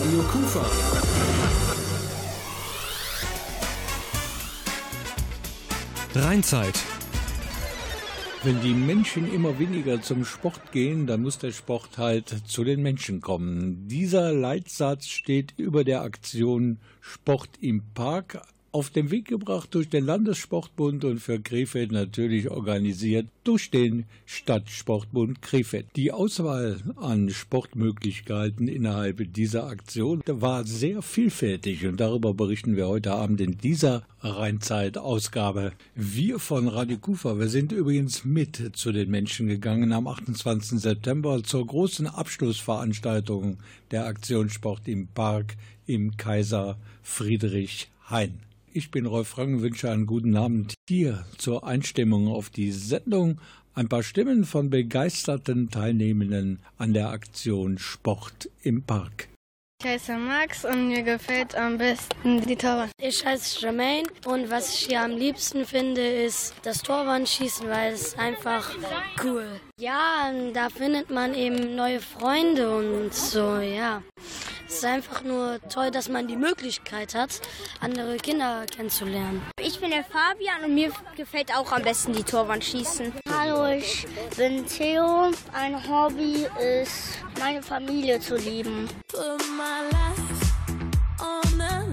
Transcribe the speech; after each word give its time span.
Radio 0.00 0.20
Kufa. 0.22 0.64
Rheinzeit. 6.14 6.80
Wenn 8.42 8.62
die 8.62 8.72
Menschen 8.72 9.30
immer 9.30 9.58
weniger 9.58 10.00
zum 10.00 10.24
Sport 10.24 10.72
gehen, 10.72 11.06
dann 11.06 11.20
muss 11.20 11.36
der 11.36 11.52
Sport 11.52 11.98
halt 11.98 12.34
zu 12.46 12.64
den 12.64 12.80
Menschen 12.80 13.20
kommen. 13.20 13.88
Dieser 13.88 14.32
Leitsatz 14.32 15.06
steht 15.06 15.52
über 15.58 15.84
der 15.84 16.00
Aktion 16.00 16.78
Sport 17.02 17.50
im 17.60 17.82
Park, 17.92 18.40
auf 18.72 18.90
den 18.90 19.10
Weg 19.10 19.26
gebracht 19.26 19.74
durch 19.74 19.88
den 19.88 20.04
Landessportbund 20.04 21.04
und 21.04 21.18
für 21.18 21.40
Krefeld 21.40 21.90
natürlich 21.90 22.50
organisiert 22.50 23.26
durch 23.42 23.70
den 23.70 24.04
Stadtsportbund 24.26 25.42
Krefeld. 25.42 25.86
Die 25.96 26.12
Auswahl 26.12 26.80
an 26.96 27.30
Sportmöglichkeiten 27.30 28.68
innerhalb 28.68 29.32
dieser 29.34 29.66
Aktion 29.66 30.22
war 30.26 30.64
sehr 30.64 31.02
vielfältig 31.02 31.86
und 31.86 31.98
darüber 31.98 32.32
berichten 32.32 32.76
wir 32.76 32.86
heute 32.86 33.12
Abend 33.12 33.40
in 33.40 33.58
dieser 33.58 34.04
Rheinzeit-Ausgabe. 34.20 35.72
Wir 35.96 36.38
von 36.38 36.68
Radio 36.68 36.98
Kufa, 36.98 37.38
wir 37.38 37.48
sind 37.48 37.72
übrigens 37.72 38.24
mit 38.24 38.76
zu 38.76 38.92
den 38.92 39.10
Menschen 39.10 39.48
gegangen 39.48 39.92
am 39.92 40.06
28. 40.06 40.80
September 40.80 41.42
zur 41.42 41.66
großen 41.66 42.06
Abschlussveranstaltung 42.06 43.58
der 43.90 44.06
Aktion 44.06 44.48
Sport 44.48 44.86
im 44.86 45.08
Park 45.08 45.56
im 45.86 46.16
Kaiser 46.16 46.78
Friedrich 47.02 47.88
Hain. 48.08 48.49
Ich 48.72 48.92
bin 48.92 49.06
Rolf 49.06 49.28
Frank, 49.28 49.62
wünsche 49.62 49.90
einen 49.90 50.06
guten 50.06 50.36
Abend 50.36 50.74
hier 50.88 51.24
zur 51.38 51.66
Einstimmung 51.66 52.28
auf 52.28 52.50
die 52.50 52.70
Sendung. 52.70 53.40
Ein 53.74 53.88
paar 53.88 54.04
Stimmen 54.04 54.44
von 54.44 54.70
begeisterten 54.70 55.70
Teilnehmenden 55.70 56.60
an 56.78 56.94
der 56.94 57.10
Aktion 57.10 57.78
Sport 57.78 58.48
im 58.62 58.84
Park. 58.84 59.28
Ich 59.82 59.88
heiße 59.88 60.16
Max 60.16 60.64
und 60.64 60.86
mir 60.88 61.02
gefällt 61.02 61.56
am 61.56 61.78
besten 61.78 62.42
die 62.42 62.54
Torwand. 62.54 62.92
Ich 63.00 63.24
heiße 63.24 63.60
Jermaine 63.60 64.06
und 64.24 64.50
was 64.50 64.72
ich 64.72 64.86
hier 64.86 65.02
am 65.02 65.12
liebsten 65.12 65.64
finde, 65.64 66.06
ist 66.06 66.54
das 66.62 66.82
Torwandschießen, 66.82 67.68
weil 67.68 67.94
es 67.94 68.16
einfach 68.16 68.72
cool. 69.24 69.60
Ja, 69.80 70.30
da 70.52 70.68
findet 70.68 71.08
man 71.08 71.32
eben 71.32 71.74
neue 71.74 72.00
Freunde 72.00 72.68
und 72.76 73.14
so, 73.14 73.56
ja. 73.60 74.02
Es 74.68 74.74
ist 74.74 74.84
einfach 74.84 75.22
nur 75.22 75.58
toll, 75.70 75.90
dass 75.90 76.10
man 76.10 76.28
die 76.28 76.36
Möglichkeit 76.36 77.14
hat, 77.14 77.40
andere 77.80 78.18
Kinder 78.18 78.66
kennenzulernen. 78.66 79.40
Ich 79.58 79.80
bin 79.80 79.88
der 79.88 80.04
Fabian 80.04 80.64
und 80.66 80.74
mir 80.74 80.92
gefällt 81.16 81.56
auch 81.56 81.72
am 81.72 81.80
besten 81.80 82.12
die 82.12 82.22
Torwandschießen. 82.22 83.10
Hallo, 83.34 83.68
ich 83.68 84.06
bin 84.36 84.66
Theo. 84.66 85.30
Ein 85.54 85.88
Hobby 85.88 86.46
ist, 86.82 87.18
meine 87.38 87.62
Familie 87.62 88.20
zu 88.20 88.36
lieben. 88.36 88.86
Put 89.08 89.40
my 89.56 89.88
life 89.90 90.52
on 91.20 91.58
the 91.58 91.89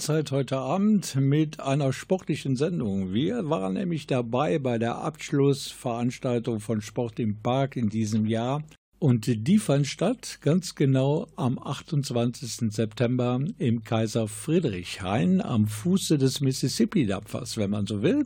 Rheinzeit 0.00 0.30
heute 0.30 0.56
Abend 0.56 1.14
mit 1.16 1.60
einer 1.60 1.92
sportlichen 1.92 2.56
Sendung. 2.56 3.12
Wir 3.12 3.50
waren 3.50 3.74
nämlich 3.74 4.06
dabei 4.06 4.58
bei 4.58 4.78
der 4.78 4.96
Abschlussveranstaltung 4.96 6.60
von 6.60 6.80
Sport 6.80 7.20
im 7.20 7.36
Park 7.42 7.76
in 7.76 7.90
diesem 7.90 8.24
Jahr. 8.24 8.62
Und 8.98 9.26
die 9.26 9.58
fand 9.58 9.86
statt 9.86 10.38
ganz 10.40 10.74
genau 10.74 11.26
am 11.36 11.58
28. 11.58 12.72
September 12.72 13.44
im 13.58 13.84
Kaiser 13.84 14.26
Friedrichhain 14.26 15.42
am 15.42 15.66
Fuße 15.66 16.16
des 16.16 16.40
Mississippi-Dampfers, 16.40 17.58
wenn 17.58 17.68
man 17.68 17.86
so 17.86 18.00
will. 18.00 18.24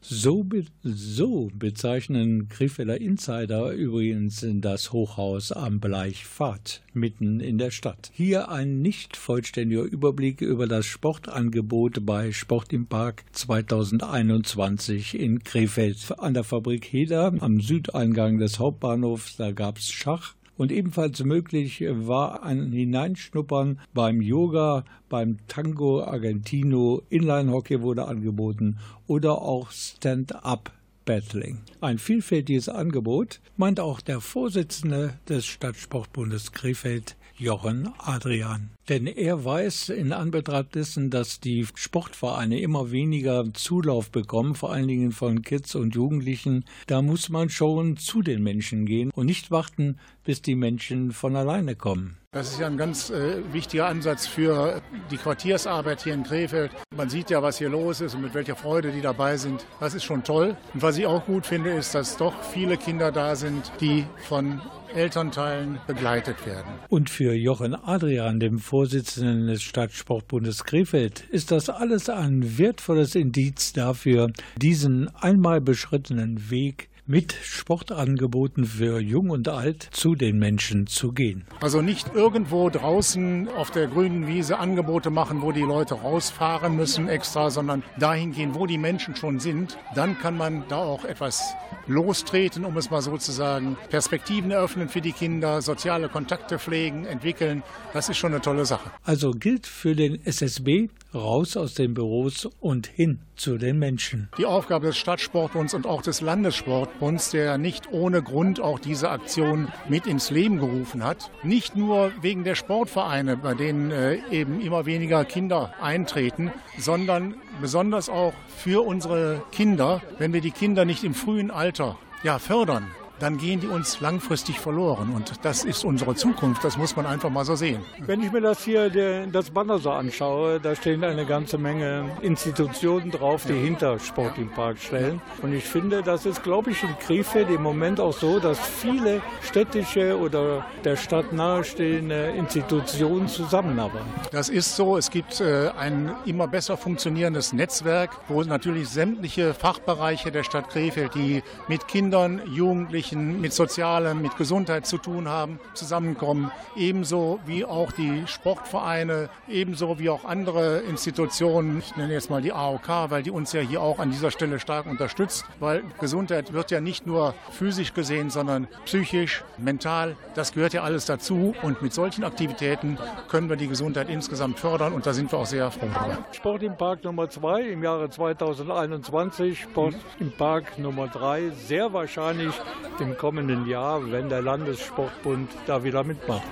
So, 0.00 0.44
be 0.44 0.64
so 0.82 1.50
bezeichnen 1.52 2.48
Krefelder 2.48 3.00
Insider 3.00 3.72
übrigens 3.72 4.46
das 4.60 4.92
Hochhaus 4.92 5.50
am 5.50 5.80
Bleichpfad 5.80 6.82
mitten 6.92 7.40
in 7.40 7.58
der 7.58 7.70
Stadt. 7.72 8.10
Hier 8.12 8.48
ein 8.48 8.82
nicht 8.82 9.16
vollständiger 9.16 9.82
Überblick 9.82 10.42
über 10.42 10.68
das 10.68 10.86
Sportangebot 10.86 12.06
bei 12.06 12.30
Sport 12.30 12.72
im 12.72 12.86
Park 12.86 13.24
2021 13.32 15.18
in 15.18 15.42
Krefeld. 15.42 16.18
An 16.18 16.34
der 16.34 16.44
Fabrik 16.44 16.84
Heder 16.84 17.32
am 17.40 17.60
Südeingang 17.60 18.38
des 18.38 18.60
Hauptbahnhofs, 18.60 19.36
da 19.36 19.50
gab 19.50 19.78
es 19.78 19.90
Schach, 19.90 20.34
und 20.56 20.72
ebenfalls 20.72 21.22
möglich 21.24 21.84
war 21.88 22.42
ein 22.42 22.72
Hineinschnuppern 22.72 23.80
beim 23.94 24.20
Yoga, 24.20 24.84
beim 25.08 25.38
Tango 25.48 26.02
Argentino, 26.02 27.02
Inline-Hockey 27.10 27.82
wurde 27.82 28.06
angeboten 28.06 28.78
oder 29.06 29.42
auch 29.42 29.70
Stand-up. 29.70 30.72
Battling. 31.06 31.60
Ein 31.80 31.98
vielfältiges 31.98 32.68
Angebot, 32.68 33.40
meint 33.56 33.78
auch 33.78 34.00
der 34.00 34.20
Vorsitzende 34.20 35.14
des 35.28 35.46
Stadtsportbundes 35.46 36.50
Krefeld, 36.50 37.16
Jochen 37.38 37.90
Adrian. 37.98 38.70
Denn 38.88 39.06
er 39.06 39.44
weiß 39.44 39.90
in 39.90 40.12
Anbetracht 40.12 40.74
dessen, 40.74 41.10
dass 41.10 41.40
die 41.40 41.66
Sportvereine 41.74 42.60
immer 42.60 42.90
weniger 42.90 43.52
Zulauf 43.52 44.10
bekommen, 44.10 44.54
vor 44.54 44.72
allen 44.72 44.88
Dingen 44.88 45.12
von 45.12 45.42
Kids 45.42 45.74
und 45.74 45.94
Jugendlichen, 45.94 46.64
da 46.86 47.02
muss 47.02 47.28
man 47.28 47.50
schon 47.50 47.96
zu 47.96 48.22
den 48.22 48.42
Menschen 48.42 48.86
gehen 48.86 49.10
und 49.10 49.26
nicht 49.26 49.50
warten, 49.50 49.98
bis 50.24 50.40
die 50.40 50.54
Menschen 50.54 51.12
von 51.12 51.36
alleine 51.36 51.76
kommen. 51.76 52.16
Das 52.36 52.52
ist 52.52 52.60
ja 52.60 52.66
ein 52.66 52.76
ganz 52.76 53.08
äh, 53.08 53.42
wichtiger 53.50 53.86
Ansatz 53.86 54.26
für 54.26 54.82
die 55.10 55.16
Quartiersarbeit 55.16 56.02
hier 56.02 56.12
in 56.12 56.22
Krefeld. 56.22 56.70
Man 56.94 57.08
sieht 57.08 57.30
ja, 57.30 57.42
was 57.42 57.56
hier 57.56 57.70
los 57.70 58.02
ist 58.02 58.14
und 58.14 58.20
mit 58.20 58.34
welcher 58.34 58.54
Freude 58.54 58.92
die 58.92 59.00
dabei 59.00 59.38
sind. 59.38 59.64
Das 59.80 59.94
ist 59.94 60.04
schon 60.04 60.22
toll. 60.22 60.54
Und 60.74 60.82
was 60.82 60.98
ich 60.98 61.06
auch 61.06 61.24
gut 61.24 61.46
finde, 61.46 61.70
ist, 61.70 61.94
dass 61.94 62.18
doch 62.18 62.34
viele 62.42 62.76
Kinder 62.76 63.10
da 63.10 63.36
sind, 63.36 63.72
die 63.80 64.04
von 64.28 64.60
Elternteilen 64.94 65.78
begleitet 65.86 66.44
werden. 66.44 66.70
Und 66.90 67.08
für 67.08 67.32
Jochen 67.32 67.74
Adrian, 67.74 68.38
dem 68.38 68.58
Vorsitzenden 68.58 69.46
des 69.46 69.62
Stadtsportbundes 69.62 70.64
Krefeld, 70.64 71.24
ist 71.30 71.50
das 71.50 71.70
alles 71.70 72.10
ein 72.10 72.58
wertvolles 72.58 73.14
Indiz 73.14 73.72
dafür, 73.72 74.28
diesen 74.60 75.08
einmal 75.14 75.62
beschrittenen 75.62 76.50
Weg 76.50 76.90
mit 77.06 77.32
Sportangeboten 77.32 78.64
für 78.64 79.00
Jung 79.00 79.30
und 79.30 79.48
Alt 79.48 79.88
zu 79.92 80.14
den 80.16 80.38
Menschen 80.38 80.86
zu 80.86 81.12
gehen. 81.12 81.44
Also 81.60 81.80
nicht 81.80 82.14
irgendwo 82.14 82.68
draußen 82.68 83.48
auf 83.48 83.70
der 83.70 83.86
grünen 83.86 84.26
Wiese 84.26 84.58
Angebote 84.58 85.10
machen, 85.10 85.42
wo 85.42 85.52
die 85.52 85.62
Leute 85.62 85.94
rausfahren 85.94 86.74
müssen 86.74 87.08
extra, 87.08 87.50
sondern 87.50 87.84
dahin 87.98 88.32
gehen, 88.32 88.54
wo 88.54 88.66
die 88.66 88.78
Menschen 88.78 89.14
schon 89.14 89.38
sind. 89.38 89.78
Dann 89.94 90.18
kann 90.18 90.36
man 90.36 90.64
da 90.68 90.78
auch 90.78 91.04
etwas 91.04 91.54
lostreten, 91.86 92.64
um 92.64 92.76
es 92.76 92.90
mal 92.90 93.02
so 93.02 93.16
zu 93.16 93.30
sagen, 93.30 93.76
Perspektiven 93.90 94.50
eröffnen 94.50 94.88
für 94.88 95.00
die 95.00 95.12
Kinder, 95.12 95.62
soziale 95.62 96.08
Kontakte 96.08 96.58
pflegen, 96.58 97.04
entwickeln. 97.06 97.62
Das 97.92 98.08
ist 98.08 98.16
schon 98.16 98.32
eine 98.32 98.40
tolle 98.40 98.66
Sache. 98.66 98.90
Also 99.04 99.30
gilt 99.30 99.66
für 99.66 99.94
den 99.94 100.24
SSB 100.26 100.88
raus 101.16 101.56
aus 101.56 101.74
den 101.74 101.94
Büros 101.94 102.48
und 102.60 102.86
hin 102.86 103.20
zu 103.36 103.58
den 103.58 103.78
Menschen. 103.78 104.28
Die 104.38 104.46
Aufgabe 104.46 104.86
des 104.86 104.96
Stadtsportbunds 104.96 105.74
und 105.74 105.86
auch 105.86 106.02
des 106.02 106.20
Landessportbunds, 106.20 107.30
der 107.30 107.58
nicht 107.58 107.92
ohne 107.92 108.22
Grund 108.22 108.60
auch 108.60 108.78
diese 108.78 109.10
Aktion 109.10 109.68
mit 109.88 110.06
ins 110.06 110.30
Leben 110.30 110.58
gerufen 110.58 111.04
hat. 111.04 111.30
Nicht 111.42 111.76
nur 111.76 112.12
wegen 112.20 112.44
der 112.44 112.54
Sportvereine, 112.54 113.36
bei 113.36 113.54
denen 113.54 113.90
äh, 113.90 114.18
eben 114.30 114.60
immer 114.60 114.86
weniger 114.86 115.24
Kinder 115.24 115.74
eintreten, 115.80 116.52
sondern 116.78 117.34
besonders 117.60 118.08
auch 118.08 118.34
für 118.56 118.86
unsere 118.86 119.42
Kinder, 119.52 120.02
wenn 120.18 120.32
wir 120.32 120.40
die 120.40 120.50
Kinder 120.50 120.84
nicht 120.84 121.04
im 121.04 121.14
frühen 121.14 121.50
Alter 121.50 121.98
ja, 122.22 122.38
fördern, 122.38 122.90
dann 123.18 123.38
gehen 123.38 123.60
die 123.60 123.66
uns 123.66 124.00
langfristig 124.00 124.60
verloren. 124.60 125.12
Und 125.14 125.32
das 125.42 125.64
ist 125.64 125.84
unsere 125.84 126.14
Zukunft, 126.14 126.64
das 126.64 126.76
muss 126.76 126.96
man 126.96 127.06
einfach 127.06 127.30
mal 127.30 127.44
so 127.44 127.54
sehen. 127.54 127.82
Wenn 127.98 128.22
ich 128.22 128.32
mir 128.32 128.40
das 128.40 128.64
hier, 128.64 129.26
das 129.26 129.50
Banner 129.50 129.78
so 129.78 129.90
anschaue, 129.90 130.60
da 130.60 130.74
stehen 130.74 131.04
eine 131.04 131.26
ganze 131.26 131.58
Menge 131.58 132.10
Institutionen 132.20 133.10
drauf, 133.10 133.44
die 133.46 133.54
hinter 133.54 133.98
Sport 133.98 134.38
im 134.38 134.50
Park 134.50 134.78
stellen. 134.78 135.20
Und 135.42 135.52
ich 135.52 135.64
finde, 135.64 136.02
das 136.02 136.26
ist, 136.26 136.42
glaube 136.42 136.70
ich, 136.70 136.82
in 136.82 136.98
Krefeld 136.98 137.50
im 137.50 137.62
Moment 137.62 138.00
auch 138.00 138.12
so, 138.12 138.38
dass 138.38 138.58
viele 138.58 139.22
städtische 139.42 140.18
oder 140.18 140.66
der 140.84 140.96
Stadt 140.96 141.32
nahestehende 141.32 142.32
Institutionen 142.36 143.28
zusammenarbeiten. 143.28 144.06
Das 144.30 144.48
ist 144.48 144.76
so. 144.76 144.96
Es 144.96 145.10
gibt 145.10 145.40
äh, 145.40 145.70
ein 145.78 146.14
immer 146.24 146.48
besser 146.48 146.76
funktionierendes 146.76 147.52
Netzwerk, 147.52 148.10
wo 148.28 148.42
natürlich 148.42 148.88
sämtliche 148.88 149.54
Fachbereiche 149.54 150.30
der 150.30 150.42
Stadt 150.42 150.68
Krefeld, 150.68 151.14
die 151.14 151.42
mit 151.68 151.88
Kindern, 151.88 152.42
Jugendlichen, 152.52 153.05
Jugendlichen 153.12 153.40
mit 153.40 153.52
Sozialem, 153.52 154.22
mit 154.22 154.36
Gesundheit 154.36 154.86
zu 154.86 154.98
tun 154.98 155.28
haben, 155.28 155.58
zusammenkommen. 155.74 156.50
Ebenso 156.76 157.38
wie 157.46 157.64
auch 157.64 157.92
die 157.92 158.24
Sportvereine, 158.26 159.28
ebenso 159.48 159.98
wie 159.98 160.10
auch 160.10 160.24
andere 160.24 160.78
Institutionen. 160.78 161.78
Ich 161.78 161.96
nenne 161.96 162.12
jetzt 162.12 162.30
mal 162.30 162.42
die 162.42 162.52
AOK, 162.52 163.10
weil 163.10 163.22
die 163.22 163.30
uns 163.30 163.52
ja 163.52 163.60
hier 163.60 163.80
auch 163.80 163.98
an 163.98 164.10
dieser 164.10 164.30
Stelle 164.30 164.58
stark 164.58 164.86
unterstützt, 164.86 165.44
weil 165.60 165.82
Gesundheit 166.00 166.52
wird 166.52 166.70
ja 166.70 166.80
nicht 166.80 167.06
nur 167.06 167.34
physisch 167.50 167.94
gesehen, 167.94 168.30
sondern 168.30 168.68
psychisch, 168.84 169.44
mental. 169.58 170.16
Das 170.34 170.52
gehört 170.52 170.72
ja 170.72 170.82
alles 170.82 171.06
dazu 171.06 171.54
und 171.62 171.82
mit 171.82 171.92
solchen 171.92 172.24
Aktivitäten 172.24 172.98
können 173.28 173.48
wir 173.48 173.56
die 173.56 173.68
Gesundheit 173.68 174.08
insgesamt 174.08 174.58
fördern 174.58 174.92
und 174.92 175.06
da 175.06 175.12
sind 175.12 175.30
wir 175.32 175.38
auch 175.38 175.46
sehr 175.46 175.70
froh 175.70 175.86
drüber. 175.86 176.18
Sport 176.32 176.62
im 176.62 176.76
Park 176.76 177.04
Nummer 177.04 177.28
2 177.28 177.62
im 177.62 177.82
Jahre 177.82 178.10
2021, 178.10 179.62
Sport 179.62 179.94
im 180.18 180.32
Park 180.32 180.78
Nummer 180.78 181.08
3, 181.08 181.50
sehr 181.50 181.92
wahrscheinlich 181.92 182.54
im 183.00 183.16
kommenden 183.16 183.66
Jahr, 183.66 184.10
wenn 184.10 184.28
der 184.28 184.42
Landessportbund 184.42 185.50
da 185.66 185.84
wieder 185.84 186.04
mitmacht. 186.04 186.42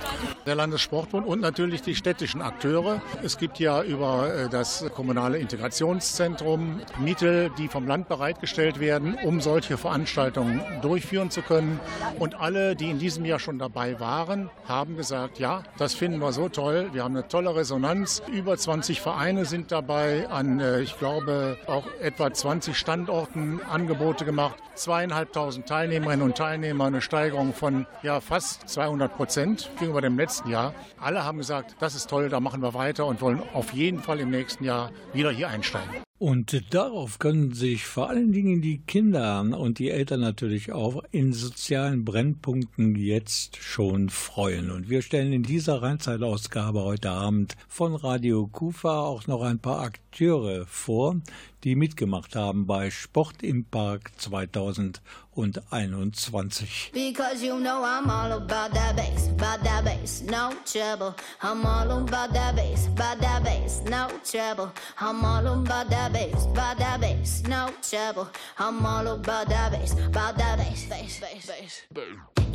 Der 0.47 0.55
Landessportbund 0.55 1.27
und 1.27 1.41
natürlich 1.41 1.83
die 1.83 1.95
städtischen 1.95 2.43
Akteure. 2.43 3.01
Es 3.23 3.39
gibt 3.39 3.59
ja 3.59 3.83
über 3.83 4.33
äh, 4.35 4.49
das 4.49 4.85
kommunale 4.95 5.39
Integrationszentrum 5.39 6.81
Mittel, 6.99 7.51
die 7.59 7.69
vom 7.69 7.87
Land 7.87 8.09
bereitgestellt 8.09 8.81
werden, 8.81 9.17
um 9.25 9.41
solche 9.41 9.77
Veranstaltungen 9.77 10.61
durchführen 10.83 11.31
zu 11.31 11.43
können. 11.43 11.81
Und 12.19 12.35
alle, 12.35 12.77
die 12.77 12.91
in 12.91 12.99
diesem 12.99 13.25
Jahr 13.25 13.39
schon 13.39 13.59
dabei 13.59 13.99
waren, 14.01 14.51
haben 14.69 14.97
gesagt, 14.97 15.39
ja, 15.39 15.63
das 15.79 15.95
finden 15.95 16.19
wir 16.19 16.33
so 16.33 16.49
toll. 16.49 16.91
Wir 16.93 17.05
haben 17.05 17.17
eine 17.17 17.29
tolle 17.29 17.55
Resonanz. 17.57 18.23
Über 18.31 18.57
20 18.57 19.01
Vereine 19.01 19.45
sind 19.45 19.73
dabei, 19.73 20.29
an, 20.29 20.61
äh, 20.61 20.81
ich 20.81 20.99
glaube, 20.99 21.57
auch 21.67 21.87
etwa 22.01 22.33
20 22.33 22.77
Standorten 22.77 23.61
Angebote 23.71 24.25
gemacht. 24.25 24.57
Zweieinhalbtausend 24.75 25.67
Teilnehmerinnen 25.67 26.23
und 26.23 26.34
Teilnehmer, 26.35 26.87
eine 26.87 27.01
Steigerung 27.01 27.55
von 27.55 27.87
ja, 28.03 28.21
fast 28.21 28.69
200 28.69 29.17
Prozent 29.17 29.71
gegenüber 29.79 30.01
dem 30.01 30.19
letzten 30.19 30.51
Jahr. 30.51 30.75
Alle 31.01 31.25
haben 31.25 31.39
gesagt, 31.39 31.77
das 31.79 31.95
ist 31.95 32.11
toll, 32.11 32.29
da 32.29 32.41
machen 32.41 32.63
wir 32.63 32.75
weiter 32.75 33.07
und 33.07 33.21
wollen 33.21 33.43
auf 33.55 33.73
jeden 33.73 34.01
Fall 34.01 34.21
im 34.21 34.31
nächsten 34.31 34.65
Jahr 34.65 34.91
wieder 35.13 35.31
hier 35.31 35.49
einsteigen. 35.49 36.05
Und 36.21 36.73
darauf 36.73 37.19
können 37.19 37.55
sich 37.55 37.87
vor 37.87 38.09
allen 38.09 38.31
Dingen 38.31 38.63
die 38.63 38.79
Kinder 38.79 39.41
und 39.41 39.81
die 39.81 39.91
Eltern 39.91 40.21
natürlich 40.21 40.71
auch 40.71 41.03
in 41.11 41.33
sozialen 41.33 42.05
Brennpunkten 42.05 42.95
jetzt 42.95 43.57
schon 43.57 44.11
freuen. 44.11 44.71
Und 44.71 44.89
wir 44.89 45.03
stellen 45.03 45.33
in 45.33 45.43
dieser 45.43 45.83
Rheinzeitausgabe 45.83 46.83
heute 46.83 47.11
Abend 47.11 47.57
von 47.69 47.97
Radio 47.97 48.47
Kufa 48.47 49.01
auch 49.01 49.27
noch 49.27 49.43
ein 49.43 49.59
paar 49.59 49.81
Akteure 49.81 50.67
vor, 50.67 51.17
die 51.65 51.75
mitgemacht 51.75 52.37
haben 52.37 52.67
bei 52.67 52.91
Sport 52.91 53.43
im 53.43 53.65
Park 53.65 54.13
2021. 54.19 56.93
Because 56.93 57.45
you 57.45 57.59
know 57.59 57.83
I'm 57.83 58.09
all 58.09 58.31
about 58.33 58.73
that 58.75 58.95
bass, 58.95 59.29
about 59.29 59.65
that 59.65 59.85
bass, 59.85 60.23
no 60.23 60.53
trouble. 60.65 61.15
I'm 61.43 61.67
all 61.67 61.91
about 61.91 62.33
that 62.35 62.55
bass, 62.55 62.87
about 62.87 63.21
that 63.21 63.43
bass, 63.43 63.83
no 63.89 64.07
trouble. 64.31 64.71
I'm 65.01 65.25
all 65.25 65.45
about 65.47 65.91
that 65.91 66.04
bass, 66.13 66.45
about 66.47 66.79
that 66.79 67.01
bass, 67.01 67.43
no 67.49 67.71
trouble. 67.83 68.29
I'm 68.59 68.85
all 68.85 69.07
about 69.09 69.49
that 69.49 69.73
bass, 69.73 69.93
about 69.93 70.37
that 70.39 70.59
bass, 70.59 70.87
bass, 70.89 71.21
bass, 71.21 71.47
bass. 71.47 71.83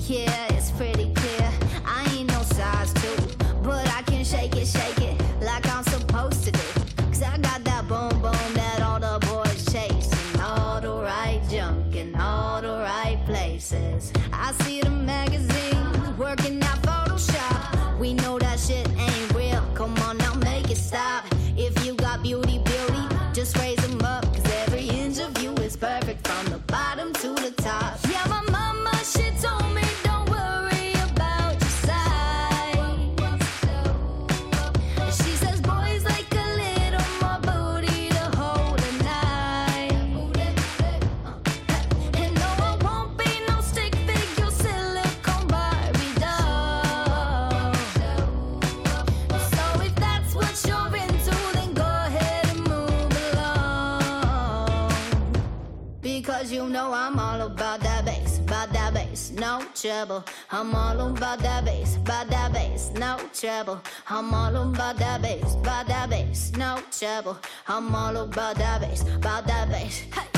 Yeah, 0.09 0.53
it's 0.53 0.71
pretty 0.71 1.13
clear. 1.13 1.48
Trouble. 59.81 60.23
I'm 60.51 60.75
all 60.75 60.99
about 60.99 61.39
that 61.39 61.63
bass, 61.63 61.95
about 61.95 62.29
that 62.29 62.51
bass, 62.51 62.91
no 62.95 63.17
trouble. 63.33 63.81
I'm 64.09 64.33
all 64.33 64.55
about 64.55 64.97
that 64.97 65.21
bass, 65.21 65.55
about 65.55 65.87
that 65.87 66.09
bass, 66.09 66.51
no 66.57 66.79
trouble. 66.91 67.37
I'm 67.67 67.93
all 67.95 68.17
about 68.17 68.55
that 68.57 68.81
bass, 68.81 69.03
about 69.15 69.47
that 69.47 69.69
bass. 69.69 69.99
Hey, 70.13 70.28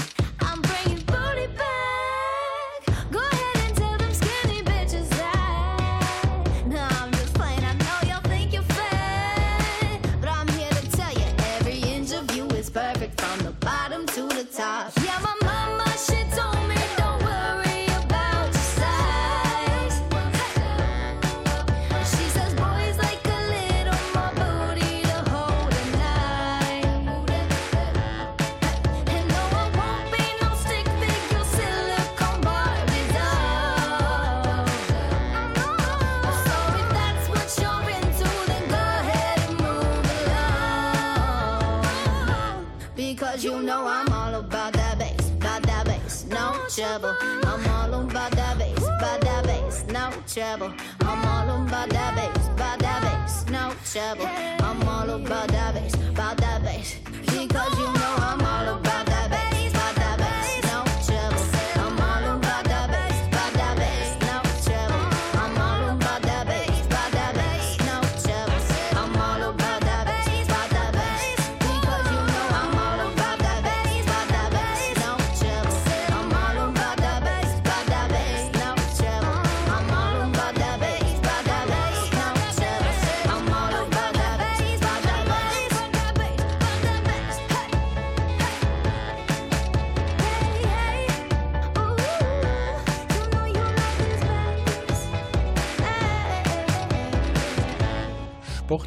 trouble. 53.93 54.30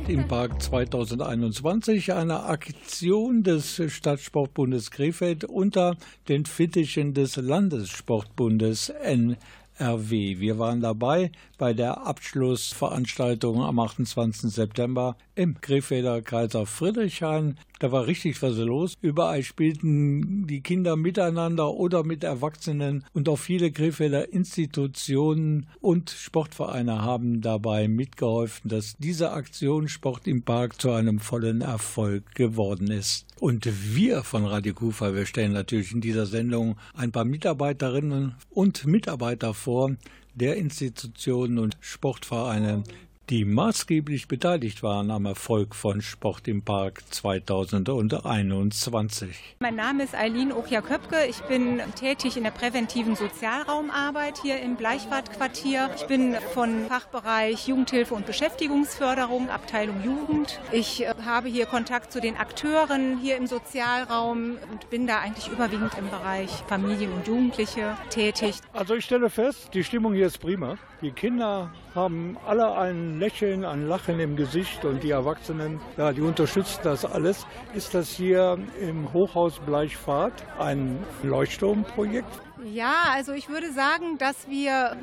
Sport 0.04 0.08
im 0.08 0.28
Park 0.28 0.62
2021, 0.62 2.12
eine 2.12 2.44
Aktion 2.44 3.42
des 3.42 3.80
Stadtsportbundes 3.86 4.90
Krefeld 4.90 5.44
unter 5.44 5.96
den 6.28 6.44
Fittichen 6.44 7.14
des 7.14 7.36
Landessportbundes 7.36 8.90
NRW. 8.90 10.38
Wir 10.38 10.58
waren 10.58 10.80
dabei 10.80 11.32
bei 11.58 11.72
der 11.72 12.06
Abschlussveranstaltung 12.06 13.62
am 13.62 13.78
28. 13.78 14.50
September 14.50 15.16
im 15.34 15.60
Krefelder 15.60 16.22
Kaiser 16.22 16.66
Friedrichshain. 16.66 17.56
Da 17.80 17.92
war 17.92 18.06
richtig 18.06 18.40
was 18.42 18.56
los. 18.56 18.94
Überall 19.02 19.42
spielten 19.42 20.46
die 20.46 20.60
Kinder 20.60 20.96
miteinander 20.96 21.74
oder 21.74 22.04
mit 22.04 22.24
Erwachsenen 22.24 23.04
und 23.12 23.28
auch 23.28 23.38
viele 23.38 23.72
Krefelder 23.72 24.32
Institutionen 24.32 25.66
und 25.80 26.10
Sportvereine 26.10 27.02
haben 27.02 27.40
dabei 27.40 27.88
mitgeholfen, 27.88 28.70
dass 28.70 28.96
diese 28.98 29.32
Aktion 29.32 29.88
Sport 29.88 30.26
im 30.26 30.42
Park 30.42 30.80
zu 30.80 30.92
einem 30.92 31.18
vollen 31.18 31.60
Erfolg 31.60 32.34
geworden 32.34 32.90
ist. 32.90 33.26
Und 33.40 33.68
wir 33.94 34.22
von 34.22 34.46
Radio 34.46 34.74
Kufa, 34.74 35.14
wir 35.14 35.26
stellen 35.26 35.52
natürlich 35.52 35.92
in 35.92 36.00
dieser 36.00 36.26
Sendung 36.26 36.76
ein 36.94 37.12
paar 37.12 37.24
Mitarbeiterinnen 37.24 38.36
und 38.50 38.86
Mitarbeiter 38.86 39.52
vor, 39.52 39.96
der 40.34 40.56
Institutionen 40.56 41.58
und 41.58 41.76
Sportvereine, 41.80 42.82
die 43.30 43.46
maßgeblich 43.46 44.28
beteiligt 44.28 44.82
waren 44.82 45.10
am 45.10 45.24
Erfolg 45.24 45.74
von 45.74 46.02
Sport 46.02 46.46
im 46.46 46.60
Park 46.62 47.00
2021. 47.10 49.56
Mein 49.60 49.76
Name 49.76 50.04
ist 50.04 50.14
Eileen 50.14 50.52
Okja-Köpke. 50.52 51.24
Ich 51.28 51.40
bin 51.42 51.80
tätig 51.98 52.36
in 52.36 52.42
der 52.44 52.50
präventiven 52.50 53.16
Sozialraumarbeit 53.16 54.42
hier 54.42 54.60
im 54.60 54.76
Bleichwartquartier. 54.76 55.88
Ich 55.96 56.06
bin 56.06 56.34
von 56.52 56.84
Fachbereich 56.86 57.66
Jugendhilfe 57.66 58.12
und 58.14 58.26
Beschäftigungsförderung, 58.26 59.48
Abteilung 59.48 60.04
Jugend. 60.04 60.60
Ich 60.70 61.04
äh, 61.04 61.14
habe 61.24 61.48
hier 61.48 61.64
Kontakt 61.66 62.12
zu 62.12 62.20
den 62.20 62.36
Akteuren 62.36 63.16
hier 63.18 63.38
im 63.38 63.46
Sozialraum 63.46 64.58
und 64.70 64.90
bin 64.90 65.06
da 65.06 65.20
eigentlich 65.20 65.48
überwiegend 65.48 65.96
im 65.98 66.10
Bereich 66.10 66.50
Familien 66.68 67.10
und 67.12 67.26
Jugendliche 67.26 67.96
tätig. 68.10 68.56
Also 68.74 68.94
ich 68.94 69.06
stelle 69.06 69.30
fest, 69.30 69.70
die 69.72 69.82
Stimmung 69.82 70.12
hier 70.12 70.26
ist 70.26 70.36
prima. 70.38 70.76
Die 71.00 71.10
Kinder 71.10 71.72
haben 71.94 72.36
alle 72.46 72.76
ein 72.76 73.18
Lächeln, 73.18 73.64
ein 73.64 73.86
Lachen 73.86 74.18
im 74.18 74.36
Gesicht 74.36 74.84
und 74.84 75.02
die 75.02 75.10
Erwachsenen, 75.10 75.80
ja, 75.96 76.12
die 76.12 76.22
unterstützen 76.22 76.80
das 76.82 77.04
alles. 77.04 77.46
Ist 77.74 77.94
das 77.94 78.10
hier 78.10 78.58
im 78.80 79.12
Hochhaus 79.12 79.60
Bleichfahrt 79.60 80.44
ein 80.58 80.98
Leuchtturmprojekt? 81.22 82.40
Ja, 82.72 82.94
also 83.12 83.32
ich 83.32 83.48
würde 83.48 83.72
sagen, 83.72 84.18
dass 84.18 84.48
wir 84.48 84.96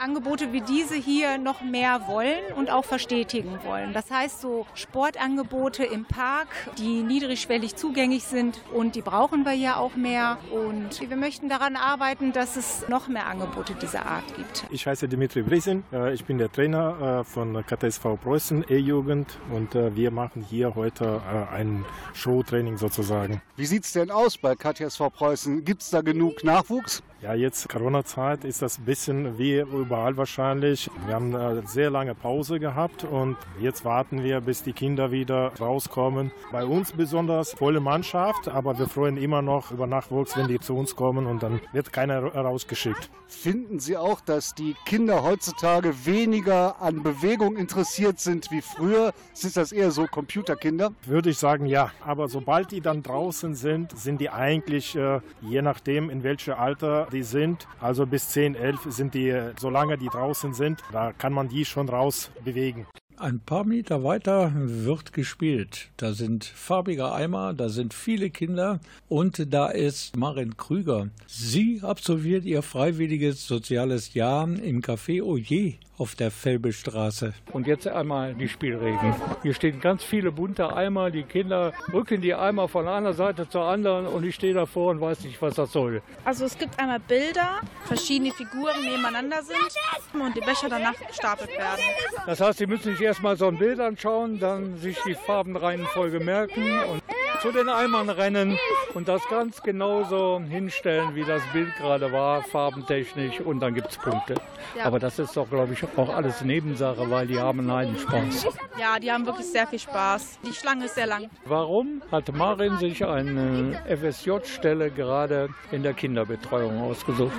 Angebote 0.00 0.52
wie 0.52 0.60
diese 0.60 0.94
hier 0.94 1.38
noch 1.38 1.62
mehr 1.62 2.06
wollen 2.06 2.52
und 2.56 2.70
auch 2.70 2.84
verstetigen 2.84 3.58
wollen. 3.64 3.92
Das 3.92 4.10
heißt 4.10 4.40
so 4.40 4.66
Sportangebote 4.74 5.84
im 5.84 6.04
Park, 6.04 6.48
die 6.78 7.02
niedrigschwellig 7.02 7.76
zugänglich 7.76 8.24
sind 8.24 8.60
und 8.72 8.94
die 8.94 9.02
brauchen 9.02 9.44
wir 9.44 9.54
ja 9.54 9.76
auch 9.76 9.96
mehr. 9.96 10.38
Und 10.50 11.00
wir 11.00 11.16
möchten 11.16 11.48
daran 11.48 11.76
arbeiten, 11.76 12.32
dass 12.32 12.56
es 12.56 12.88
noch 12.88 13.08
mehr 13.08 13.26
Angebote 13.26 13.74
dieser 13.74 14.06
Art 14.06 14.36
gibt. 14.36 14.64
Ich 14.70 14.86
heiße 14.86 15.08
Dimitri 15.08 15.42
Brisin, 15.42 15.84
ich 16.12 16.24
bin 16.24 16.38
der 16.38 16.52
Trainer 16.52 17.24
von 17.24 17.64
KTSV 17.66 18.04
Preußen 18.22 18.64
E-Jugend 18.68 19.38
und 19.52 19.74
wir 19.74 20.10
machen 20.10 20.42
hier 20.42 20.74
heute 20.76 21.20
ein 21.52 21.84
Showtraining 22.14 22.76
sozusagen. 22.76 23.42
Wie 23.56 23.66
sieht 23.66 23.84
es 23.84 23.92
denn 23.92 24.10
aus 24.10 24.38
bei 24.38 24.54
KTSV 24.54 25.00
Preußen? 25.12 25.64
Gibt 25.64 25.82
es 25.82 25.90
da 25.90 26.00
genug 26.00 26.44
Nachwuchs? 26.44 27.02
Ja, 27.20 27.34
jetzt 27.34 27.68
Corona-Zeit 27.68 28.44
ist 28.44 28.62
das 28.62 28.78
ein 28.78 28.84
bisschen 28.84 29.38
wie 29.38 29.58
überall 29.58 30.16
wahrscheinlich. 30.16 30.88
Wir 31.04 31.16
haben 31.16 31.34
eine 31.34 31.66
sehr 31.66 31.90
lange 31.90 32.14
Pause 32.14 32.60
gehabt 32.60 33.02
und 33.02 33.36
jetzt 33.60 33.84
warten 33.84 34.22
wir, 34.22 34.40
bis 34.40 34.62
die 34.62 34.72
Kinder 34.72 35.10
wieder 35.10 35.50
rauskommen. 35.58 36.30
Bei 36.52 36.64
uns 36.64 36.92
besonders 36.92 37.54
volle 37.54 37.80
Mannschaft, 37.80 38.46
aber 38.46 38.78
wir 38.78 38.86
freuen 38.86 39.16
immer 39.16 39.42
noch 39.42 39.72
über 39.72 39.88
Nachwuchs, 39.88 40.36
wenn 40.36 40.46
die 40.46 40.60
zu 40.60 40.76
uns 40.76 40.94
kommen 40.94 41.26
und 41.26 41.42
dann 41.42 41.60
wird 41.72 41.92
keiner 41.92 42.22
rausgeschickt. 42.22 43.10
Finden 43.26 43.80
Sie 43.80 43.96
auch, 43.96 44.20
dass 44.20 44.54
die 44.54 44.74
Kinder 44.86 45.24
heutzutage 45.24 46.06
weniger 46.06 46.80
an 46.80 47.02
Bewegung 47.02 47.56
interessiert 47.56 48.20
sind 48.20 48.50
wie 48.52 48.62
früher? 48.62 49.12
Sind 49.34 49.56
das 49.56 49.72
eher 49.72 49.90
so 49.90 50.06
Computerkinder? 50.06 50.92
Würde 51.04 51.30
ich 51.30 51.38
sagen, 51.38 51.66
ja. 51.66 51.90
Aber 52.06 52.28
sobald 52.28 52.70
die 52.70 52.80
dann 52.80 53.02
draußen 53.02 53.56
sind, 53.56 53.98
sind 53.98 54.20
die 54.20 54.30
eigentlich, 54.30 54.94
je 54.94 55.62
nachdem 55.62 56.10
in 56.10 56.22
welchem 56.22 56.54
Alter 56.54 57.07
die 57.08 57.22
sind, 57.22 57.66
also 57.80 58.06
bis 58.06 58.28
10, 58.28 58.54
11 58.54 58.86
sind 58.88 59.14
die, 59.14 59.52
solange 59.58 59.98
die 59.98 60.08
draußen 60.08 60.54
sind, 60.54 60.82
da 60.92 61.12
kann 61.12 61.32
man 61.32 61.48
die 61.48 61.64
schon 61.64 61.88
raus 61.88 62.30
bewegen. 62.44 62.86
Ein 63.20 63.40
paar 63.40 63.64
Meter 63.64 64.04
weiter 64.04 64.52
wird 64.54 65.12
gespielt. 65.12 65.88
Da 65.96 66.12
sind 66.12 66.44
farbige 66.44 67.10
Eimer, 67.10 67.52
da 67.52 67.68
sind 67.68 67.92
viele 67.92 68.30
Kinder 68.30 68.78
und 69.08 69.52
da 69.52 69.70
ist 69.70 70.16
Marin 70.16 70.56
Krüger. 70.56 71.08
Sie 71.26 71.80
absolviert 71.82 72.44
ihr 72.44 72.62
freiwilliges 72.62 73.44
soziales 73.44 74.14
Jahr 74.14 74.44
im 74.44 74.82
Café 74.82 75.20
Oje 75.20 75.78
auf 75.98 76.14
der 76.14 76.30
Felbestraße. 76.30 77.34
Und 77.52 77.66
jetzt 77.66 77.86
einmal 77.88 78.34
die 78.34 78.48
Spielregeln. 78.48 79.14
Hier 79.42 79.52
stehen 79.52 79.80
ganz 79.80 80.04
viele 80.04 80.30
bunte 80.30 80.72
Eimer. 80.72 81.10
Die 81.10 81.24
Kinder 81.24 81.72
rücken 81.92 82.20
die 82.20 82.34
Eimer 82.34 82.68
von 82.68 82.86
einer 82.86 83.12
Seite 83.12 83.48
zur 83.48 83.64
anderen 83.64 84.06
und 84.06 84.24
ich 84.24 84.36
stehe 84.36 84.54
davor 84.54 84.92
und 84.92 85.00
weiß 85.00 85.24
nicht, 85.24 85.42
was 85.42 85.56
das 85.56 85.72
soll. 85.72 86.02
Also 86.24 86.44
es 86.44 86.56
gibt 86.56 86.78
einmal 86.78 87.00
Bilder, 87.00 87.60
verschiedene 87.84 88.32
Figuren 88.32 88.80
nebeneinander 88.82 89.42
sind 89.42 90.20
und 90.20 90.36
die 90.36 90.40
Becher 90.40 90.68
danach 90.68 90.94
gestapelt 91.06 91.50
werden. 91.50 91.82
Das 92.26 92.40
heißt, 92.40 92.58
Sie 92.58 92.66
müssen 92.66 92.92
sich 92.92 93.00
erstmal 93.08 93.38
so 93.38 93.46
ein 93.48 93.56
Bild 93.56 93.80
anschauen, 93.80 94.38
dann 94.38 94.76
sich 94.76 94.98
die 95.06 95.14
Farbenreihenfolge 95.14 96.20
merken 96.20 96.62
und 96.92 97.02
zu 97.40 97.52
den 97.52 97.68
Eimern 97.68 98.10
rennen 98.10 98.58
und 98.94 99.08
das 99.08 99.22
ganz 99.28 99.62
genauso 99.62 100.40
hinstellen, 100.48 101.14
wie 101.14 101.24
das 101.24 101.42
Bild 101.52 101.74
gerade 101.76 102.10
war, 102.12 102.42
farbentechnisch 102.42 103.40
und 103.40 103.60
dann 103.60 103.74
gibt 103.74 103.90
es 103.90 103.98
Punkte. 103.98 104.34
Ja. 104.76 104.84
Aber 104.84 104.98
das 104.98 105.18
ist 105.18 105.36
doch, 105.36 105.48
glaube 105.48 105.72
ich, 105.72 105.84
auch 105.96 106.14
alles 106.14 106.42
Nebensache, 106.42 107.08
weil 107.10 107.26
die 107.26 107.38
haben 107.38 107.70
einen 107.70 107.96
Spaß. 107.98 108.48
Ja, 108.78 108.98
die 108.98 109.10
haben 109.10 109.26
wirklich 109.26 109.46
sehr 109.46 109.66
viel 109.66 109.78
Spaß. 109.78 110.38
Die 110.46 110.52
Schlange 110.52 110.86
ist 110.86 110.94
sehr 110.94 111.06
lang. 111.06 111.30
Warum 111.44 112.02
hat 112.10 112.32
Marin 112.32 112.76
sich 112.78 113.04
eine 113.04 113.80
FSJ-Stelle 113.88 114.90
gerade 114.90 115.48
in 115.70 115.82
der 115.82 115.94
Kinderbetreuung 115.94 116.82
ausgesucht? 116.82 117.32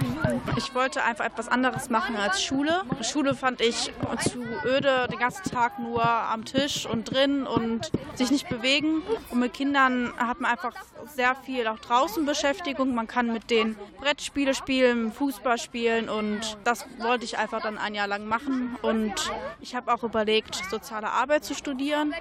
Ich 0.57 0.73
wollte 0.75 1.03
einfach 1.03 1.25
etwas 1.25 1.47
anderes 1.47 1.89
machen 1.89 2.15
als 2.15 2.43
Schule. 2.43 2.81
Schule 3.01 3.35
fand 3.35 3.61
ich 3.61 3.91
zu 4.21 4.39
öde, 4.65 5.07
den 5.11 5.19
ganzen 5.19 5.49
Tag 5.51 5.79
nur 5.79 6.03
am 6.03 6.45
Tisch 6.45 6.85
und 6.85 7.11
drin 7.11 7.45
und 7.45 7.91
sich 8.15 8.31
nicht 8.31 8.49
bewegen. 8.49 9.01
Und 9.29 9.39
mit 9.39 9.53
Kindern 9.53 9.88
hat 10.17 10.41
man 10.41 10.51
einfach 10.51 10.73
sehr 11.15 11.35
viel 11.35 11.67
auch 11.67 11.79
draußen 11.79 12.25
Beschäftigung. 12.25 12.93
Man 12.93 13.07
kann 13.07 13.31
mit 13.33 13.49
denen 13.49 13.75
Brettspiele 13.99 14.53
spielen, 14.53 15.11
Fußball 15.11 15.57
spielen 15.57 16.09
und 16.09 16.57
das 16.63 16.85
wollte 16.99 17.25
ich 17.25 17.37
einfach 17.37 17.61
dann 17.61 17.77
ein 17.77 17.95
Jahr 17.95 18.07
lang 18.07 18.27
machen. 18.27 18.77
Und 18.81 19.31
ich 19.59 19.75
habe 19.75 19.93
auch 19.93 20.03
überlegt, 20.03 20.55
soziale 20.69 21.09
Arbeit 21.11 21.45
zu 21.45 21.53
studieren. 21.53 22.13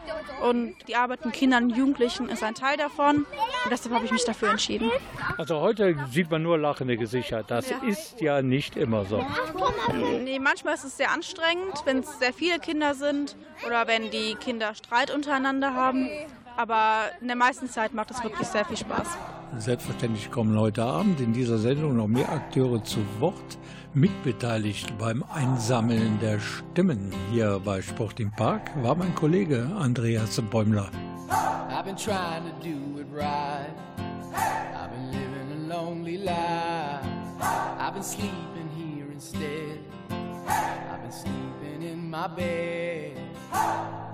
Und 0.42 0.76
die 0.88 0.96
Arbeit 0.96 1.24
mit 1.24 1.34
Kindern 1.34 1.64
und 1.64 1.76
Jugendlichen 1.76 2.28
ist 2.28 2.42
ein 2.42 2.54
Teil 2.54 2.76
davon. 2.76 3.18
Und 3.64 3.70
deshalb 3.70 3.94
habe 3.94 4.04
ich 4.04 4.10
mich 4.10 4.24
dafür 4.24 4.50
entschieden. 4.50 4.90
Also 5.36 5.60
heute 5.60 5.96
sieht 6.10 6.30
man 6.30 6.42
nur 6.42 6.58
lachende 6.58 6.96
Gesichter. 6.96 7.42
Das 7.42 7.70
ja. 7.70 7.76
ist 7.86 8.20
ja 8.20 8.42
nicht 8.42 8.76
immer 8.76 9.04
so. 9.04 9.24
Nee, 10.22 10.38
manchmal 10.38 10.74
ist 10.74 10.84
es 10.84 10.96
sehr 10.96 11.10
anstrengend, 11.12 11.82
wenn 11.84 12.00
es 12.00 12.18
sehr 12.18 12.32
viele 12.32 12.58
Kinder 12.58 12.94
sind 12.94 13.36
oder 13.66 13.86
wenn 13.86 14.10
die 14.10 14.34
Kinder 14.34 14.74
Streit 14.74 15.10
untereinander 15.10 15.74
haben. 15.74 16.08
Aber 16.58 17.10
in 17.20 17.28
der 17.28 17.36
meisten 17.36 17.68
Zeit 17.68 17.94
macht 17.94 18.10
es 18.10 18.20
wirklich 18.24 18.48
sehr 18.48 18.64
viel 18.64 18.76
Spaß. 18.76 19.06
Selbstverständlich 19.58 20.28
kommen 20.28 20.58
heute 20.58 20.82
Abend 20.82 21.20
in 21.20 21.32
dieser 21.32 21.56
Sendung 21.56 21.96
noch 21.96 22.08
mehr 22.08 22.28
Akteure 22.28 22.82
zu 22.82 22.98
Wort. 23.20 23.58
Mitbeteiligt 23.94 24.98
beim 24.98 25.22
Einsammeln 25.32 26.18
der 26.20 26.40
Stimmen 26.40 27.12
hier 27.30 27.60
bei 27.64 27.80
Sport 27.80 28.18
im 28.18 28.32
Park 28.32 28.72
war 28.82 28.96
mein 28.96 29.14
Kollege 29.14 29.70
Andreas 29.78 30.42
Bäumler. 30.50 30.90
I've 31.70 31.84
been 31.84 31.96
trying 31.96 32.42
to 32.42 32.52
do 32.60 33.00
it 33.00 33.06
right. 33.14 33.72
I've 34.74 34.90
been 34.90 35.12
living 35.12 35.70
a 35.70 35.76
lonely 35.76 36.16
life. 36.16 37.06
I've 37.78 37.94
been 37.94 38.02
sleeping 38.02 38.68
here 38.76 39.06
instead. 39.12 39.78
I've 40.10 41.02
been 41.02 41.12
sleeping 41.12 41.82
in 41.82 42.10
my 42.10 42.26
bed. 42.26 43.16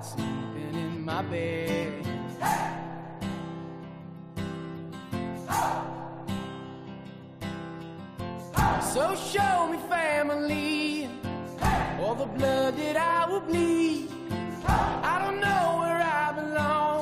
Sleeping 0.02 0.74
in 0.74 1.02
my 1.02 1.22
bed. 1.22 2.13
So 8.94 9.16
show 9.16 9.68
me 9.72 9.78
family, 9.88 11.08
all 12.00 12.14
the 12.14 12.26
blood 12.26 12.76
that 12.76 12.96
I 12.96 13.26
will 13.28 13.40
bleed. 13.40 14.08
I 14.66 15.18
don't 15.20 15.40
know 15.40 15.78
where 15.80 16.00
I 16.00 16.32
belong. 16.32 16.93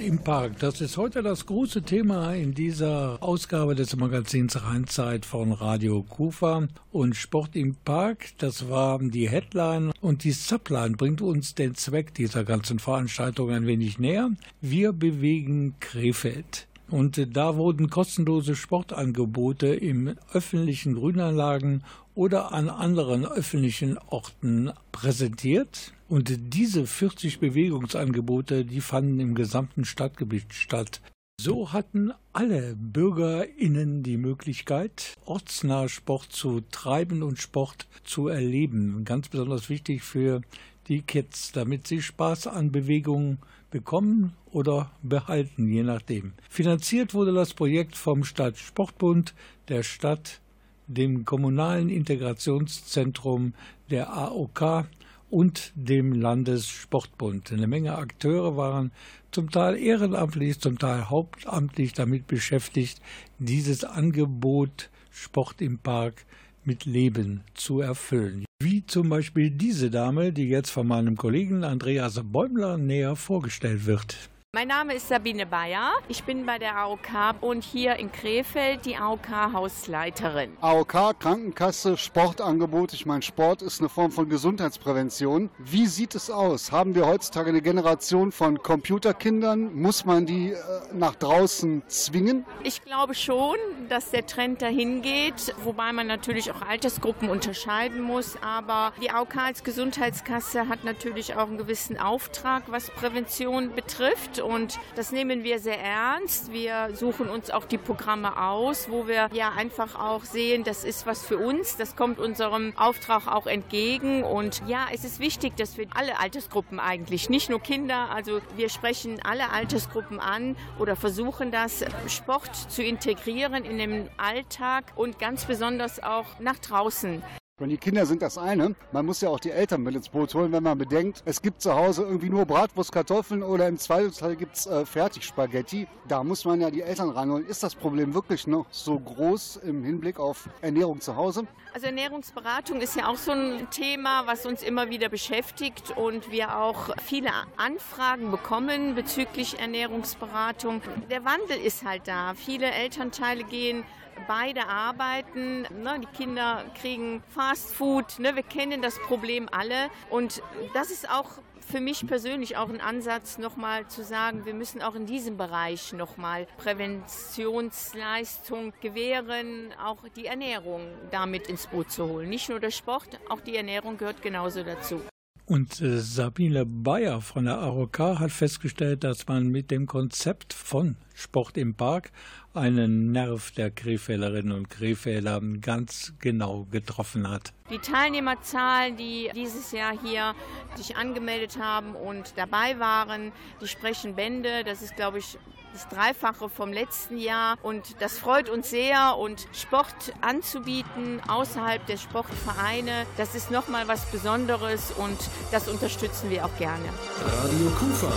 Im 0.00 0.18
Park, 0.18 0.58
das 0.60 0.80
ist 0.80 0.96
heute 0.96 1.22
das 1.22 1.46
große 1.46 1.82
Thema 1.82 2.34
in 2.34 2.54
dieser 2.54 3.18
Ausgabe 3.22 3.74
des 3.74 3.94
Magazins 3.96 4.62
Rheinzeit 4.62 5.26
von 5.26 5.52
Radio 5.52 6.02
Kufa. 6.02 6.68
Und 6.90 7.16
Sport 7.16 7.54
im 7.54 7.74
Park, 7.74 8.28
das 8.38 8.70
war 8.70 8.98
die 8.98 9.28
Headline 9.28 9.92
und 10.00 10.24
die 10.24 10.32
Subline 10.32 10.96
bringt 10.96 11.20
uns 11.20 11.54
den 11.54 11.74
Zweck 11.74 12.14
dieser 12.14 12.44
ganzen 12.44 12.78
Veranstaltung 12.78 13.50
ein 13.50 13.66
wenig 13.66 13.98
näher. 13.98 14.30
Wir 14.60 14.92
bewegen 14.92 15.74
Krefeld. 15.80 16.66
Und 16.88 17.36
da 17.36 17.56
wurden 17.56 17.90
kostenlose 17.90 18.56
Sportangebote 18.56 19.68
im 19.68 20.16
öffentlichen 20.32 20.94
Grünanlagen 20.94 21.84
oder 22.14 22.52
an 22.52 22.68
anderen 22.68 23.24
öffentlichen 23.24 23.98
Orten 24.08 24.72
präsentiert. 24.90 25.92
Und 26.10 26.54
diese 26.54 26.88
40 26.88 27.38
Bewegungsangebote, 27.38 28.64
die 28.64 28.80
fanden 28.80 29.20
im 29.20 29.36
gesamten 29.36 29.84
Stadtgebiet 29.84 30.52
statt. 30.52 31.00
So 31.40 31.72
hatten 31.72 32.10
alle 32.32 32.74
BürgerInnen 32.74 34.02
die 34.02 34.16
Möglichkeit, 34.16 35.14
ortsnah 35.24 35.88
Sport 35.88 36.32
zu 36.32 36.62
treiben 36.72 37.22
und 37.22 37.38
Sport 37.38 37.86
zu 38.02 38.26
erleben. 38.26 39.04
Ganz 39.04 39.28
besonders 39.28 39.68
wichtig 39.68 40.02
für 40.02 40.40
die 40.88 41.02
Kids, 41.02 41.52
damit 41.52 41.86
sie 41.86 42.02
Spaß 42.02 42.48
an 42.48 42.72
Bewegungen 42.72 43.38
bekommen 43.70 44.32
oder 44.50 44.90
behalten, 45.04 45.68
je 45.68 45.84
nachdem. 45.84 46.32
Finanziert 46.48 47.14
wurde 47.14 47.32
das 47.32 47.54
Projekt 47.54 47.94
vom 47.94 48.24
Stadtsportbund, 48.24 49.32
der 49.68 49.84
Stadt, 49.84 50.40
dem 50.88 51.24
Kommunalen 51.24 51.88
Integrationszentrum 51.88 53.54
der 53.90 54.12
AOK 54.12 54.88
und 55.30 55.72
dem 55.74 56.12
Landessportbund. 56.12 57.52
Eine 57.52 57.66
Menge 57.66 57.96
Akteure 57.96 58.56
waren 58.56 58.92
zum 59.30 59.50
Teil 59.50 59.76
ehrenamtlich, 59.76 60.60
zum 60.60 60.78
Teil 60.78 61.08
hauptamtlich 61.08 61.92
damit 61.92 62.26
beschäftigt, 62.26 63.00
dieses 63.38 63.84
Angebot 63.84 64.90
Sport 65.10 65.60
im 65.60 65.78
Park 65.78 66.24
mit 66.64 66.84
Leben 66.84 67.42
zu 67.54 67.80
erfüllen. 67.80 68.44
Wie 68.62 68.84
zum 68.86 69.08
Beispiel 69.08 69.50
diese 69.50 69.90
Dame, 69.90 70.32
die 70.32 70.48
jetzt 70.48 70.70
von 70.70 70.86
meinem 70.86 71.16
Kollegen 71.16 71.64
Andreas 71.64 72.20
Bäumler 72.22 72.76
näher 72.76 73.16
vorgestellt 73.16 73.86
wird. 73.86 74.29
Mein 74.52 74.66
Name 74.66 74.94
ist 74.94 75.06
Sabine 75.06 75.46
Bayer. 75.46 75.92
Ich 76.08 76.24
bin 76.24 76.44
bei 76.44 76.58
der 76.58 76.76
AOK 76.76 77.36
und 77.40 77.62
hier 77.62 77.94
in 78.00 78.10
Krefeld 78.10 78.84
die 78.84 78.96
AOK-Hausleiterin. 78.96 80.56
AOK, 80.60 81.20
Krankenkasse, 81.20 81.96
Sportangebot. 81.96 82.92
Ich 82.92 83.06
meine, 83.06 83.22
Sport 83.22 83.62
ist 83.62 83.78
eine 83.78 83.88
Form 83.88 84.10
von 84.10 84.28
Gesundheitsprävention. 84.28 85.50
Wie 85.58 85.86
sieht 85.86 86.16
es 86.16 86.30
aus? 86.30 86.72
Haben 86.72 86.96
wir 86.96 87.06
heutzutage 87.06 87.50
eine 87.50 87.62
Generation 87.62 88.32
von 88.32 88.60
Computerkindern? 88.60 89.72
Muss 89.72 90.04
man 90.04 90.26
die 90.26 90.50
äh, 90.50 90.56
nach 90.94 91.14
draußen 91.14 91.84
zwingen? 91.86 92.44
Ich 92.64 92.82
glaube 92.82 93.14
schon, 93.14 93.54
dass 93.88 94.10
der 94.10 94.26
Trend 94.26 94.62
dahin 94.62 95.00
geht, 95.00 95.54
wobei 95.62 95.92
man 95.92 96.08
natürlich 96.08 96.50
auch 96.50 96.62
Altersgruppen 96.62 97.30
unterscheiden 97.30 98.00
muss. 98.00 98.36
Aber 98.42 98.94
die 99.00 99.12
AOK 99.12 99.36
als 99.36 99.62
Gesundheitskasse 99.62 100.66
hat 100.66 100.82
natürlich 100.82 101.36
auch 101.36 101.46
einen 101.46 101.56
gewissen 101.56 102.00
Auftrag, 102.00 102.64
was 102.66 102.90
Prävention 102.90 103.76
betrifft 103.76 104.39
und 104.40 104.78
das 104.96 105.12
nehmen 105.12 105.44
wir 105.44 105.58
sehr 105.58 105.80
ernst. 105.80 106.52
Wir 106.52 106.90
suchen 106.94 107.28
uns 107.28 107.50
auch 107.50 107.64
die 107.64 107.78
Programme 107.78 108.40
aus, 108.40 108.90
wo 108.90 109.06
wir 109.06 109.28
ja 109.32 109.52
einfach 109.56 109.98
auch 109.98 110.24
sehen, 110.24 110.64
das 110.64 110.84
ist 110.84 111.06
was 111.06 111.24
für 111.24 111.38
uns, 111.38 111.76
das 111.76 111.96
kommt 111.96 112.18
unserem 112.18 112.76
Auftrag 112.76 113.26
auch 113.26 113.46
entgegen 113.46 114.24
und 114.24 114.62
ja, 114.66 114.86
es 114.92 115.04
ist 115.04 115.20
wichtig, 115.20 115.56
dass 115.56 115.76
wir 115.76 115.86
alle 115.94 116.18
Altersgruppen 116.18 116.80
eigentlich, 116.80 117.28
nicht 117.30 117.50
nur 117.50 117.60
Kinder, 117.60 118.10
also 118.10 118.40
wir 118.56 118.68
sprechen 118.68 119.20
alle 119.22 119.50
Altersgruppen 119.50 120.20
an 120.20 120.56
oder 120.78 120.96
versuchen 120.96 121.50
das 121.50 121.84
Sport 122.08 122.54
zu 122.54 122.82
integrieren 122.82 123.64
in 123.64 123.78
den 123.78 124.10
Alltag 124.16 124.84
und 124.96 125.18
ganz 125.18 125.44
besonders 125.44 126.02
auch 126.02 126.38
nach 126.38 126.58
draußen. 126.58 127.22
Und 127.60 127.68
die 127.68 127.76
Kinder 127.76 128.06
sind 128.06 128.22
das 128.22 128.38
eine. 128.38 128.74
Man 128.90 129.04
muss 129.04 129.20
ja 129.20 129.28
auch 129.28 129.38
die 129.38 129.50
Eltern 129.50 129.82
mit 129.82 129.94
ins 129.94 130.08
Boot 130.08 130.34
holen, 130.34 130.50
wenn 130.50 130.62
man 130.62 130.78
bedenkt, 130.78 131.22
es 131.26 131.42
gibt 131.42 131.60
zu 131.60 131.74
Hause 131.74 132.04
irgendwie 132.04 132.30
nur 132.30 132.46
Bratwurst, 132.46 132.90
Kartoffeln 132.90 133.42
oder 133.42 133.68
im 133.68 133.76
Zweifelsfall 133.76 134.34
gibt 134.34 134.56
es 134.56 134.66
äh, 134.66 134.86
Fertigspaghetti. 134.86 135.86
Da 136.08 136.24
muss 136.24 136.46
man 136.46 136.62
ja 136.62 136.70
die 136.70 136.80
Eltern 136.80 137.10
ranholen. 137.10 137.46
Ist 137.46 137.62
das 137.62 137.74
Problem 137.74 138.14
wirklich 138.14 138.46
noch 138.46 138.64
so 138.70 138.98
groß 138.98 139.56
im 139.58 139.84
Hinblick 139.84 140.18
auf 140.18 140.48
Ernährung 140.62 141.02
zu 141.02 141.14
Hause? 141.16 141.46
Also 141.72 141.86
Ernährungsberatung 141.86 142.80
ist 142.80 142.96
ja 142.96 143.06
auch 143.06 143.16
so 143.16 143.30
ein 143.30 143.70
Thema, 143.70 144.26
was 144.26 144.44
uns 144.44 144.62
immer 144.62 144.90
wieder 144.90 145.08
beschäftigt 145.08 145.92
und 145.96 146.32
wir 146.32 146.56
auch 146.58 146.90
viele 147.04 147.30
Anfragen 147.56 148.32
bekommen 148.32 148.96
bezüglich 148.96 149.60
Ernährungsberatung. 149.60 150.82
Der 151.10 151.24
Wandel 151.24 151.58
ist 151.58 151.84
halt 151.84 152.08
da. 152.08 152.34
Viele 152.34 152.72
Elternteile 152.72 153.44
gehen 153.44 153.84
beide 154.26 154.66
arbeiten. 154.66 155.62
Ne? 155.62 156.00
Die 156.00 156.16
Kinder 156.16 156.64
kriegen 156.80 157.22
Fast 157.28 157.72
Food. 157.72 158.18
Ne? 158.18 158.34
Wir 158.34 158.42
kennen 158.42 158.82
das 158.82 158.98
Problem 158.98 159.48
alle. 159.52 159.90
Und 160.10 160.42
das 160.74 160.90
ist 160.90 161.08
auch 161.08 161.38
für 161.70 161.80
mich 161.80 162.06
persönlich 162.06 162.56
auch 162.56 162.68
ein 162.68 162.80
Ansatz, 162.80 163.38
nochmal 163.38 163.86
zu 163.86 164.02
sagen, 164.02 164.44
wir 164.44 164.54
müssen 164.54 164.82
auch 164.82 164.96
in 164.96 165.06
diesem 165.06 165.36
Bereich 165.36 165.92
nochmal 165.92 166.48
Präventionsleistung 166.58 168.72
gewähren, 168.80 169.72
auch 169.82 169.98
die 170.16 170.26
Ernährung 170.26 170.80
damit 171.12 171.46
ins 171.46 171.68
Boot 171.68 171.92
zu 171.92 172.08
holen. 172.08 172.28
Nicht 172.28 172.48
nur 172.48 172.58
der 172.58 172.72
Sport, 172.72 173.20
auch 173.28 173.40
die 173.40 173.54
Ernährung 173.56 173.96
gehört 173.96 174.20
genauso 174.20 174.64
dazu. 174.64 175.00
Und 175.46 175.80
äh, 175.80 175.98
Sabine 175.98 176.66
Bayer 176.66 177.20
von 177.20 177.44
der 177.44 177.58
AOK 177.58 177.98
hat 177.98 178.30
festgestellt, 178.30 179.02
dass 179.02 179.26
man 179.26 179.48
mit 179.48 179.72
dem 179.72 179.86
Konzept 179.86 180.52
von 180.52 180.96
Sport 181.14 181.56
im 181.56 181.74
Park 181.74 182.12
einen 182.54 183.12
Nerv 183.12 183.52
der 183.52 183.70
Krefelderinnen 183.70 184.52
und 184.52 184.70
Krefelder 184.70 185.40
ganz 185.60 186.14
genau 186.18 186.66
getroffen 186.70 187.28
hat. 187.28 187.52
Die 187.70 187.78
Teilnehmerzahlen, 187.78 188.96
die 188.96 189.30
dieses 189.34 189.72
Jahr 189.72 189.92
hier 190.02 190.34
sich 190.74 190.96
angemeldet 190.96 191.58
haben 191.60 191.94
und 191.94 192.32
dabei 192.36 192.78
waren, 192.78 193.32
die 193.60 193.68
sprechen 193.68 194.16
Bände. 194.16 194.64
Das 194.64 194.82
ist, 194.82 194.96
glaube 194.96 195.18
ich, 195.18 195.38
das 195.72 195.88
Dreifache 195.88 196.48
vom 196.48 196.72
letzten 196.72 197.18
Jahr. 197.18 197.56
Und 197.62 198.00
das 198.00 198.18
freut 198.18 198.48
uns 198.48 198.70
sehr. 198.70 199.16
Und 199.16 199.46
Sport 199.52 200.12
anzubieten 200.20 201.20
außerhalb 201.28 201.86
der 201.86 201.96
Sportvereine, 201.96 203.06
das 203.16 203.34
ist 203.34 203.50
nochmal 203.50 203.86
was 203.86 204.04
Besonderes 204.10 204.92
und 204.96 205.18
das 205.52 205.68
unterstützen 205.68 206.30
wir 206.30 206.44
auch 206.44 206.56
gerne. 206.58 206.84
Radio 207.24 207.70
Kufa. 207.78 208.12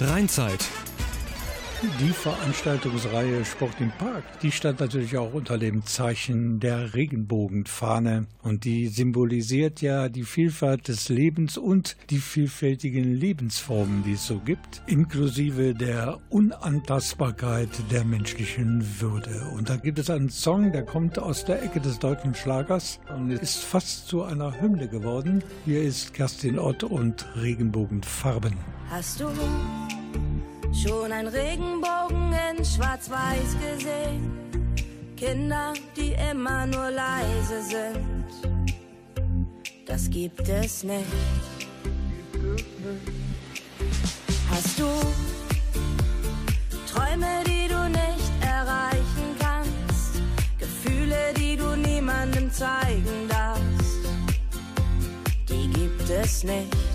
Rheinzeit. 0.00 0.64
Die 1.80 2.08
Veranstaltungsreihe 2.08 3.44
Sport 3.44 3.76
im 3.78 3.92
Park, 3.92 4.24
die 4.42 4.50
stand 4.50 4.80
natürlich 4.80 5.16
auch 5.16 5.32
unter 5.32 5.58
dem 5.58 5.86
Zeichen 5.86 6.58
der 6.58 6.92
Regenbogenfahne 6.94 8.26
und 8.42 8.64
die 8.64 8.88
symbolisiert 8.88 9.80
ja 9.80 10.08
die 10.08 10.24
Vielfalt 10.24 10.88
des 10.88 11.08
Lebens 11.08 11.56
und 11.56 11.96
die 12.10 12.18
vielfältigen 12.18 13.14
Lebensformen, 13.14 14.02
die 14.02 14.14
es 14.14 14.26
so 14.26 14.40
gibt, 14.40 14.82
inklusive 14.86 15.72
der 15.72 16.18
Unantastbarkeit 16.30 17.70
der 17.92 18.02
menschlichen 18.02 19.00
Würde. 19.00 19.48
Und 19.54 19.70
da 19.70 19.76
gibt 19.76 20.00
es 20.00 20.10
einen 20.10 20.30
Song, 20.30 20.72
der 20.72 20.82
kommt 20.82 21.20
aus 21.20 21.44
der 21.44 21.62
Ecke 21.62 21.80
des 21.80 22.00
deutschen 22.00 22.34
Schlagers 22.34 22.98
und 23.16 23.30
ist 23.30 23.62
fast 23.62 24.08
zu 24.08 24.24
einer 24.24 24.60
Hymne 24.60 24.88
geworden. 24.88 25.44
Hier 25.64 25.82
ist 25.82 26.12
Kerstin 26.12 26.58
Ott 26.58 26.82
und 26.82 27.24
Regenbogenfarben. 27.36 28.54
Hast 28.90 29.20
du 29.20 29.28
Schon 30.72 31.12
ein 31.12 31.26
Regenbogen 31.26 32.32
in 32.50 32.64
Schwarz-Weiß 32.64 33.56
gesehen. 33.60 34.38
Kinder, 35.16 35.72
die 35.96 36.14
immer 36.30 36.66
nur 36.66 36.90
leise 36.90 37.62
sind. 37.62 38.28
Das 39.86 40.08
gibt 40.10 40.48
es 40.48 40.84
nicht. 40.84 41.06
Hast 44.50 44.78
du 44.78 44.88
Träume, 46.92 47.42
die 47.46 47.68
du 47.68 47.88
nicht 47.88 48.32
erreichen 48.40 49.36
kannst? 49.40 50.22
Gefühle, 50.58 51.34
die 51.36 51.56
du 51.56 51.74
niemandem 51.76 52.50
zeigen 52.52 53.28
darfst? 53.28 53.98
Die 55.48 55.68
gibt 55.70 56.08
es 56.10 56.44
nicht 56.44 56.87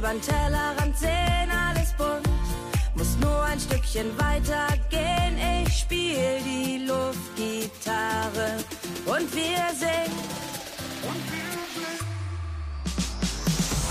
übern 0.00 0.20
Tellerrand 0.22 0.96
sehen, 0.96 1.50
alles 1.50 1.92
bunt. 1.98 2.26
Muss 2.94 3.18
nur 3.20 3.42
ein 3.44 3.60
Stückchen 3.60 4.06
weiter 4.18 4.68
gehen, 4.88 5.36
ich 5.62 5.80
spiel 5.80 6.40
die 6.42 6.86
Luftgitarre 6.86 8.56
und 9.04 9.34
wir 9.34 9.74
singen. 9.78 10.24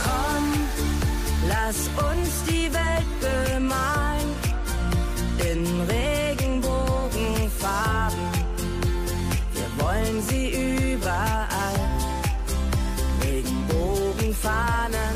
Komm, 0.03 0.67
lass 1.47 1.87
uns 2.11 2.43
die 2.49 2.73
Welt 2.73 3.05
bemalen 3.21 4.33
in 5.51 5.61
Regenbogenfarben. 5.81 8.25
Wir 9.53 9.69
wollen 9.85 10.17
sie 10.23 10.47
überall 10.93 11.59
Fahnen. 14.41 15.08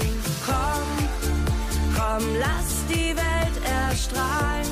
Welt 3.93 3.93
erstrahlen 3.93 4.65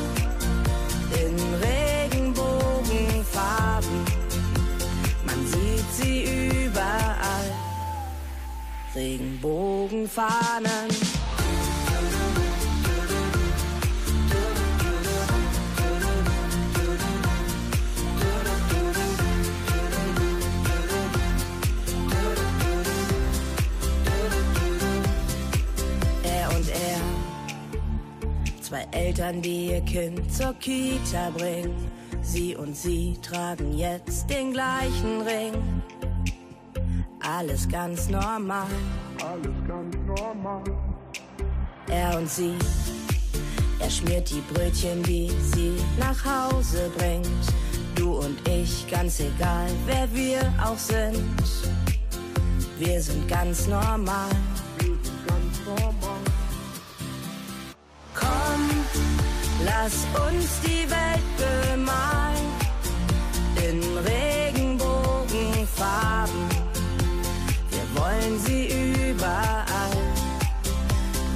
in 1.13 1.37
Regenbogenfarben. 1.61 4.01
Man 5.25 5.45
sieht 5.45 5.85
sie 5.93 6.23
überall. 6.65 7.53
Regenbogenfahnen. 8.95 10.89
Eltern, 29.11 29.41
die 29.41 29.71
ihr 29.71 29.81
Kind 29.81 30.33
zur 30.33 30.53
Kita 30.53 31.31
bringen. 31.31 31.91
Sie 32.21 32.55
und 32.55 32.73
sie 32.73 33.17
tragen 33.21 33.77
jetzt 33.77 34.29
den 34.29 34.53
gleichen 34.53 35.19
Ring. 35.27 35.51
Alles 37.19 37.67
ganz 37.67 38.07
normal. 38.07 38.69
Alles 39.21 39.67
ganz 39.67 39.97
normal. 40.07 40.63
Er 41.89 42.17
und 42.17 42.29
sie, 42.29 42.53
er 43.79 43.89
schmiert 43.89 44.29
die 44.29 44.41
Brötchen, 44.53 45.03
die 45.03 45.29
sie 45.53 45.73
nach 45.99 46.23
Hause 46.23 46.89
bringt. 46.97 47.27
Du 47.95 48.13
und 48.13 48.47
ich, 48.47 48.89
ganz 48.89 49.19
egal, 49.19 49.67
wer 49.87 50.07
wir 50.13 50.39
auch 50.63 50.77
sind. 50.77 51.21
Wir 52.79 53.01
sind 53.01 53.27
ganz 53.27 53.67
normal. 53.67 54.29
Wir 54.79 54.95
sind 55.03 55.27
ganz 55.27 55.59
normal. 55.65 56.10
Lass 59.65 60.05
uns 60.27 60.59
die 60.61 60.89
Welt 60.89 61.37
bemalen 61.37 62.47
in 63.69 63.79
Regenbogenfarben. 63.97 66.49
Wir 67.69 67.85
wollen 68.01 68.39
sie 68.39 68.67
überall. 69.11 69.97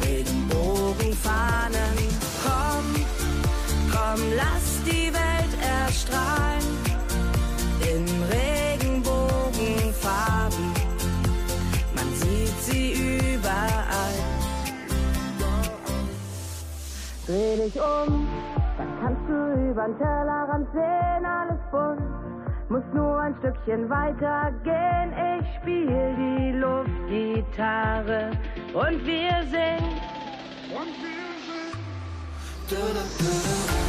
Regenbogenfahnen, 0.03 1.97
komm, 2.43 2.85
komm, 3.91 4.19
lass 4.35 4.81
die 4.85 5.13
Welt 5.13 5.53
erstrahlen. 5.61 6.64
Dich 17.65 17.81
um, 17.81 18.27
dann 18.77 18.87
kannst 19.01 19.21
du 19.27 19.69
übern 19.69 19.97
Tellerrand 19.97 20.67
sehen, 20.71 21.25
alles 21.25 21.59
bunt. 21.71 22.01
Muss 22.69 22.83
nur 22.93 23.19
ein 23.19 23.35
Stückchen 23.39 23.89
weiter 23.89 24.51
gehen, 24.63 25.13
ich 25.39 25.45
spiel 25.61 26.15
die 26.15 26.51
Luftgitarre 26.57 28.31
und 28.73 29.05
wir 29.05 29.43
singen. 29.51 29.99
Und 30.71 30.93
wir 31.01 31.25
singen. 32.69 33.84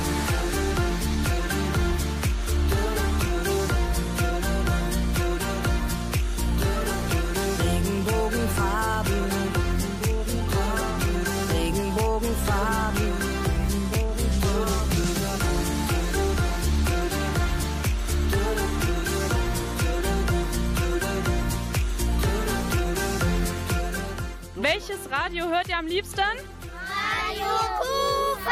Welches 24.76 25.10
Radio 25.10 25.48
hört 25.48 25.70
ihr 25.70 25.78
am 25.78 25.86
liebsten? 25.86 26.20
Radio 26.20 27.46
Kufa! 27.78 28.50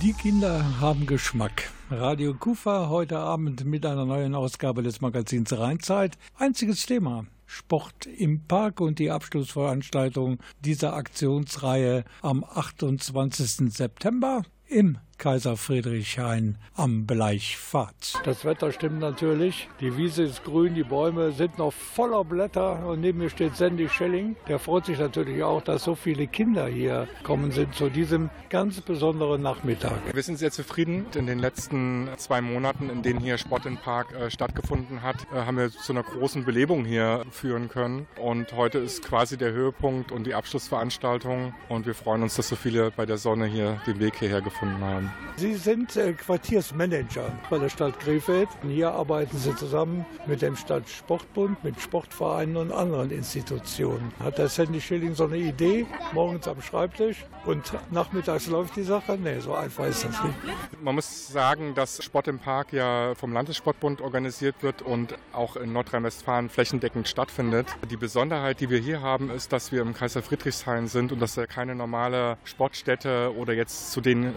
Die 0.00 0.14
Kinder 0.14 0.80
haben 0.80 1.04
Geschmack. 1.04 1.70
Radio 1.90 2.32
Kufa 2.32 2.88
heute 2.88 3.18
Abend 3.18 3.66
mit 3.66 3.84
einer 3.84 4.06
neuen 4.06 4.34
Ausgabe 4.34 4.82
des 4.82 5.02
Magazins 5.02 5.52
Rheinzeit. 5.52 6.16
Einziges 6.38 6.86
Thema. 6.86 7.26
Sport 7.44 8.06
im 8.06 8.46
Park 8.46 8.80
und 8.80 8.98
die 8.98 9.10
Abschlussveranstaltung 9.10 10.38
dieser 10.60 10.94
Aktionsreihe 10.94 12.04
am 12.22 12.42
28. 12.42 13.70
September 13.70 14.44
im 14.66 14.96
Kaiser 15.18 15.56
Friedrichhain 15.56 16.56
am 16.76 17.04
Bleichpfad. 17.04 18.20
Das 18.24 18.44
Wetter 18.44 18.70
stimmt 18.70 19.00
natürlich. 19.00 19.68
Die 19.80 19.96
Wiese 19.96 20.22
ist 20.22 20.44
grün, 20.44 20.76
die 20.76 20.84
Bäume 20.84 21.32
sind 21.32 21.58
noch 21.58 21.72
voller 21.72 22.24
Blätter 22.24 22.86
und 22.86 23.00
neben 23.00 23.18
mir 23.18 23.28
steht 23.28 23.56
Sandy 23.56 23.88
Schelling. 23.88 24.36
Der 24.46 24.60
freut 24.60 24.86
sich 24.86 24.98
natürlich 24.98 25.42
auch, 25.42 25.60
dass 25.60 25.82
so 25.82 25.96
viele 25.96 26.28
Kinder 26.28 26.68
hier 26.68 27.08
kommen 27.24 27.50
sind 27.50 27.74
zu 27.74 27.88
diesem 27.90 28.30
ganz 28.48 28.80
besonderen 28.80 29.42
Nachmittag. 29.42 29.98
Wir 30.12 30.22
sind 30.22 30.38
sehr 30.38 30.52
zufrieden. 30.52 31.06
In 31.16 31.26
den 31.26 31.40
letzten 31.40 32.08
zwei 32.16 32.40
Monaten, 32.40 32.88
in 32.88 33.02
denen 33.02 33.18
hier 33.18 33.38
Sport 33.38 33.66
im 33.66 33.76
Park 33.76 34.12
äh, 34.12 34.30
stattgefunden 34.30 35.02
hat, 35.02 35.16
äh, 35.32 35.40
haben 35.40 35.56
wir 35.56 35.70
zu 35.70 35.92
einer 35.92 36.04
großen 36.04 36.44
Belebung 36.44 36.84
hier 36.84 37.24
führen 37.32 37.68
können. 37.68 38.06
Und 38.20 38.52
heute 38.52 38.78
ist 38.78 39.04
quasi 39.04 39.36
der 39.36 39.50
Höhepunkt 39.50 40.12
und 40.12 40.28
die 40.28 40.34
Abschlussveranstaltung. 40.34 41.54
Und 41.68 41.86
wir 41.86 41.94
freuen 41.94 42.22
uns, 42.22 42.36
dass 42.36 42.48
so 42.48 42.56
viele 42.56 42.92
bei 42.92 43.04
der 43.04 43.18
Sonne 43.18 43.46
hier 43.46 43.80
den 43.86 43.98
Weg 43.98 44.14
hierher 44.16 44.42
gefunden 44.42 44.80
haben. 44.80 45.07
Sie 45.36 45.54
sind 45.54 45.94
äh, 45.96 46.14
Quartiersmanager 46.14 47.30
bei 47.48 47.58
der 47.58 47.68
Stadt 47.68 48.00
Krefeld. 48.00 48.48
Hier 48.66 48.90
arbeiten 48.90 49.38
Sie 49.38 49.54
zusammen 49.54 50.04
mit 50.26 50.42
dem 50.42 50.56
Stadtsportbund, 50.56 51.62
mit 51.62 51.80
Sportvereinen 51.80 52.56
und 52.56 52.72
anderen 52.72 53.12
Institutionen. 53.12 54.12
Hat 54.18 54.38
der 54.38 54.48
Sandy 54.48 54.80
Schilling 54.80 55.14
so 55.14 55.26
eine 55.26 55.36
Idee, 55.36 55.86
morgens 56.12 56.48
am 56.48 56.60
Schreibtisch 56.60 57.24
und 57.44 57.72
nachmittags 57.92 58.48
läuft 58.48 58.74
die 58.74 58.82
Sache? 58.82 59.16
Nee, 59.16 59.38
so 59.38 59.54
einfach 59.54 59.84
ist 59.86 60.04
das 60.04 60.22
nicht. 60.24 60.34
Man 60.82 60.96
muss 60.96 61.28
sagen, 61.28 61.74
dass 61.76 62.02
Sport 62.02 62.26
im 62.26 62.40
Park 62.40 62.72
ja 62.72 63.14
vom 63.14 63.32
Landessportbund 63.32 64.00
organisiert 64.00 64.56
wird 64.62 64.82
und 64.82 65.14
auch 65.32 65.54
in 65.54 65.72
Nordrhein-Westfalen 65.72 66.48
flächendeckend 66.48 67.06
stattfindet. 67.06 67.68
Die 67.90 67.96
Besonderheit, 67.96 68.60
die 68.60 68.70
wir 68.70 68.78
hier 68.78 69.02
haben, 69.02 69.30
ist, 69.30 69.52
dass 69.52 69.70
wir 69.70 69.82
im 69.82 69.94
Kaiser 69.94 70.22
Friedrichshain 70.22 70.88
sind 70.88 71.12
und 71.12 71.20
dass 71.20 71.36
er 71.36 71.46
keine 71.46 71.76
normale 71.76 72.38
Sportstätte 72.42 73.32
oder 73.36 73.52
jetzt 73.52 73.92
zu 73.92 74.00
den 74.00 74.24
äh, 74.24 74.30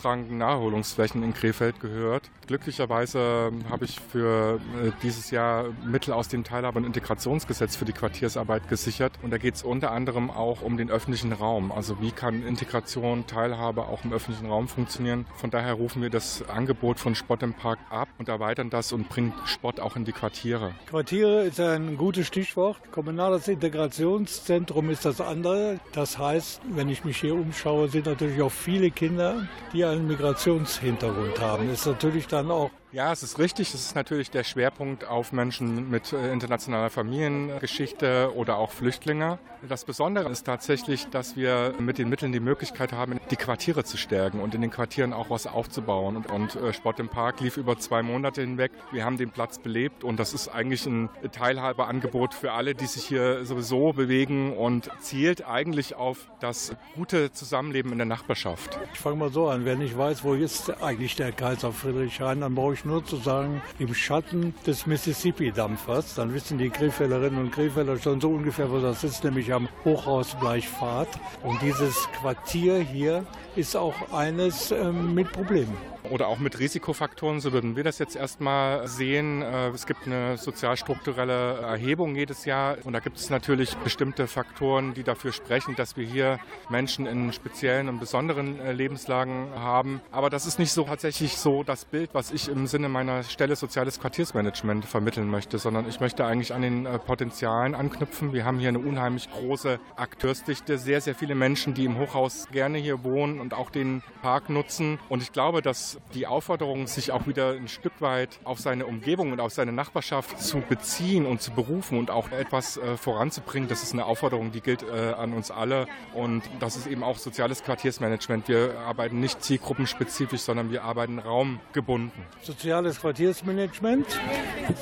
herausragenden 0.00 0.38
Naherholungsflächen 0.38 1.22
in 1.22 1.34
Krefeld 1.34 1.80
gehört. 1.80 2.30
Glücklicherweise 2.46 3.52
habe 3.68 3.84
ich 3.84 4.00
für 4.00 4.60
äh, 4.84 4.90
dieses 5.02 5.30
Jahr 5.30 5.66
Mittel 5.84 6.12
aus 6.12 6.28
dem 6.28 6.42
Teilhabe- 6.42 6.78
und 6.78 6.84
Integrationsgesetz 6.84 7.76
für 7.76 7.84
die 7.84 7.92
Quartiersarbeit 7.92 8.68
gesichert. 8.68 9.12
Und 9.22 9.30
da 9.30 9.38
geht 9.38 9.54
es 9.54 9.62
unter 9.62 9.92
anderem 9.92 10.30
auch 10.30 10.62
um 10.62 10.76
den 10.76 10.90
öffentlichen 10.90 11.32
Raum. 11.32 11.70
Also 11.70 12.00
wie 12.00 12.10
kann 12.10 12.44
Integration, 12.44 13.26
Teilhabe 13.26 13.82
auch 13.82 14.04
im 14.04 14.12
öffentlichen 14.12 14.46
Raum 14.46 14.68
funktionieren. 14.68 15.26
Von 15.36 15.50
daher 15.50 15.74
rufen 15.74 16.02
wir 16.02 16.10
das 16.10 16.48
Angebot 16.48 16.98
von 16.98 17.14
Sport 17.14 17.42
im 17.42 17.54
Park 17.54 17.78
ab 17.90 18.08
und 18.18 18.28
erweitern 18.28 18.70
das 18.70 18.92
und 18.92 19.08
bringen 19.08 19.32
Sport 19.44 19.78
auch 19.78 19.96
in 19.96 20.04
die 20.04 20.12
Quartiere. 20.12 20.72
Quartiere 20.88 21.44
ist 21.44 21.60
ein 21.60 21.96
gutes 21.96 22.26
Stichwort. 22.26 22.78
Kommunales 22.90 23.46
Integrationszentrum 23.46 24.90
ist 24.90 25.04
das 25.04 25.20
andere. 25.20 25.78
Das 25.92 26.18
heißt, 26.18 26.62
wenn 26.70 26.88
ich 26.88 27.04
mich 27.04 27.18
hier 27.18 27.34
umschaue, 27.34 27.88
sind 27.88 28.06
natürlich 28.06 28.42
auch 28.42 28.50
viele 28.50 28.90
Kinder, 28.90 29.46
die 29.72 29.84
einen 29.90 30.06
Migrationshintergrund 30.06 31.40
haben. 31.40 31.70
Ist 31.70 31.86
natürlich 31.86 32.26
dann 32.26 32.50
auch 32.50 32.70
ja, 32.92 33.12
es 33.12 33.22
ist 33.22 33.38
richtig. 33.38 33.72
Es 33.72 33.86
ist 33.86 33.94
natürlich 33.94 34.30
der 34.30 34.42
Schwerpunkt 34.42 35.04
auf 35.04 35.32
Menschen 35.32 35.90
mit 35.90 36.12
äh, 36.12 36.32
internationaler 36.32 36.90
Familiengeschichte 36.90 38.32
oder 38.34 38.56
auch 38.56 38.72
Flüchtlinge. 38.72 39.38
Das 39.68 39.84
Besondere 39.84 40.28
ist 40.30 40.44
tatsächlich, 40.44 41.06
dass 41.08 41.36
wir 41.36 41.74
mit 41.78 41.98
den 41.98 42.08
Mitteln 42.08 42.32
die 42.32 42.40
Möglichkeit 42.40 42.92
haben, 42.92 43.20
die 43.30 43.36
Quartiere 43.36 43.84
zu 43.84 43.96
stärken 43.96 44.40
und 44.40 44.54
in 44.54 44.60
den 44.60 44.70
Quartieren 44.70 45.12
auch 45.12 45.30
was 45.30 45.46
aufzubauen. 45.46 46.24
Und, 46.24 46.56
äh, 46.56 46.72
Sport 46.72 46.98
im 46.98 47.08
Park 47.08 47.40
lief 47.40 47.56
über 47.56 47.78
zwei 47.78 48.02
Monate 48.02 48.40
hinweg. 48.40 48.72
Wir 48.90 49.04
haben 49.04 49.18
den 49.18 49.30
Platz 49.30 49.58
belebt 49.58 50.02
und 50.02 50.18
das 50.18 50.34
ist 50.34 50.48
eigentlich 50.48 50.84
ein 50.86 51.10
Teilhabeangebot 51.30 52.34
für 52.34 52.52
alle, 52.52 52.74
die 52.74 52.86
sich 52.86 53.04
hier 53.04 53.44
sowieso 53.44 53.92
bewegen 53.92 54.56
und 54.56 54.90
zielt 54.98 55.46
eigentlich 55.46 55.94
auf 55.94 56.28
das 56.40 56.74
gute 56.96 57.30
Zusammenleben 57.32 57.92
in 57.92 57.98
der 57.98 58.06
Nachbarschaft. 58.06 58.78
Ich 58.94 58.98
fange 58.98 59.16
mal 59.16 59.30
so 59.30 59.48
an. 59.48 59.64
Wer 59.64 59.76
nicht 59.76 59.96
weiß, 59.96 60.24
wo 60.24 60.34
ist 60.34 60.82
eigentlich 60.82 61.16
der 61.16 61.32
Kaiser 61.32 61.72
Friedrichshain, 61.72 62.40
dann 62.40 62.54
brauche 62.54 62.74
ich 62.74 62.79
nur 62.84 63.04
zu 63.04 63.16
sagen, 63.16 63.62
im 63.78 63.94
Schatten 63.94 64.54
des 64.66 64.86
Mississippi-Dampfers. 64.86 66.14
Dann 66.14 66.34
wissen 66.34 66.58
die 66.58 66.70
Krefelderinnen 66.70 67.38
und 67.38 67.52
Krefelder 67.52 67.98
schon 67.98 68.20
so 68.20 68.30
ungefähr, 68.30 68.70
wo 68.70 68.78
das 68.78 69.04
ist, 69.04 69.24
nämlich 69.24 69.52
am 69.52 69.68
Hochhaus 69.84 70.34
Bleichfahrt. 70.40 71.08
Und 71.42 71.60
dieses 71.62 72.08
Quartier 72.20 72.78
hier 72.78 73.24
ist 73.56 73.76
auch 73.76 74.12
eines 74.12 74.70
ähm, 74.70 75.14
mit 75.14 75.30
Problemen 75.32 75.76
oder 76.10 76.28
auch 76.28 76.38
mit 76.38 76.58
Risikofaktoren. 76.58 77.40
So 77.40 77.52
würden 77.52 77.76
wir 77.76 77.84
das 77.84 77.98
jetzt 77.98 78.16
erstmal 78.16 78.86
sehen. 78.88 79.42
Äh, 79.42 79.68
es 79.68 79.86
gibt 79.86 80.06
eine 80.06 80.36
sozialstrukturelle 80.36 81.60
Erhebung 81.60 82.16
jedes 82.16 82.44
Jahr 82.44 82.76
und 82.84 82.92
da 82.92 83.00
gibt 83.00 83.16
es 83.16 83.30
natürlich 83.30 83.76
bestimmte 83.78 84.26
Faktoren, 84.26 84.94
die 84.94 85.02
dafür 85.02 85.32
sprechen, 85.32 85.76
dass 85.76 85.96
wir 85.96 86.04
hier 86.04 86.38
Menschen 86.68 87.06
in 87.06 87.32
speziellen 87.32 87.88
und 87.88 88.00
besonderen 88.00 88.60
äh, 88.60 88.72
Lebenslagen 88.72 89.50
haben. 89.54 90.00
Aber 90.10 90.30
das 90.30 90.46
ist 90.46 90.58
nicht 90.58 90.72
so 90.72 90.84
tatsächlich 90.84 91.36
so 91.36 91.62
das 91.62 91.84
Bild, 91.84 92.10
was 92.12 92.32
ich 92.32 92.48
im 92.48 92.66
Sinne 92.66 92.88
meiner 92.88 93.22
Stelle 93.22 93.56
Soziales 93.56 94.00
Quartiersmanagement 94.00 94.84
vermitteln 94.84 95.30
möchte, 95.30 95.58
sondern 95.58 95.88
ich 95.88 96.00
möchte 96.00 96.24
eigentlich 96.24 96.52
an 96.52 96.62
den 96.62 96.86
äh, 96.86 96.98
Potenzialen 96.98 97.74
anknüpfen. 97.74 98.32
Wir 98.32 98.44
haben 98.44 98.58
hier 98.58 98.68
eine 98.68 98.80
unheimlich 98.80 99.30
große 99.30 99.78
Akteursdichte, 99.96 100.78
sehr, 100.78 101.00
sehr 101.00 101.14
viele 101.14 101.34
Menschen, 101.34 101.74
die 101.74 101.84
im 101.84 101.98
Hochhaus 101.98 102.48
gerne 102.50 102.78
hier 102.78 103.04
wohnen 103.04 103.40
und 103.40 103.54
auch 103.54 103.70
den 103.70 104.02
Park 104.22 104.50
nutzen. 104.50 104.98
Und 105.08 105.22
ich 105.22 105.32
glaube, 105.32 105.62
dass 105.62 105.99
die 106.14 106.26
Aufforderung, 106.26 106.86
sich 106.86 107.12
auch 107.12 107.26
wieder 107.26 107.52
ein 107.52 107.68
Stück 107.68 108.00
weit 108.00 108.40
auf 108.44 108.58
seine 108.58 108.86
Umgebung 108.86 109.32
und 109.32 109.40
auf 109.40 109.52
seine 109.52 109.72
Nachbarschaft 109.72 110.40
zu 110.40 110.60
beziehen 110.60 111.26
und 111.26 111.42
zu 111.42 111.52
berufen 111.52 111.98
und 111.98 112.10
auch 112.10 112.30
etwas 112.32 112.76
äh, 112.76 112.96
voranzubringen, 112.96 113.68
das 113.68 113.82
ist 113.82 113.92
eine 113.92 114.06
Aufforderung, 114.06 114.52
die 114.52 114.60
gilt 114.60 114.82
äh, 114.82 115.12
an 115.12 115.32
uns 115.32 115.50
alle. 115.50 115.86
Und 116.14 116.42
das 116.60 116.76
ist 116.76 116.86
eben 116.86 117.02
auch 117.02 117.18
soziales 117.18 117.62
Quartiersmanagement. 117.62 118.48
Wir 118.48 118.78
arbeiten 118.80 119.20
nicht 119.20 119.42
zielgruppenspezifisch, 119.42 120.40
sondern 120.40 120.70
wir 120.70 120.84
arbeiten 120.84 121.18
raumgebunden. 121.18 122.22
Soziales 122.42 123.00
Quartiersmanagement. 123.00 124.06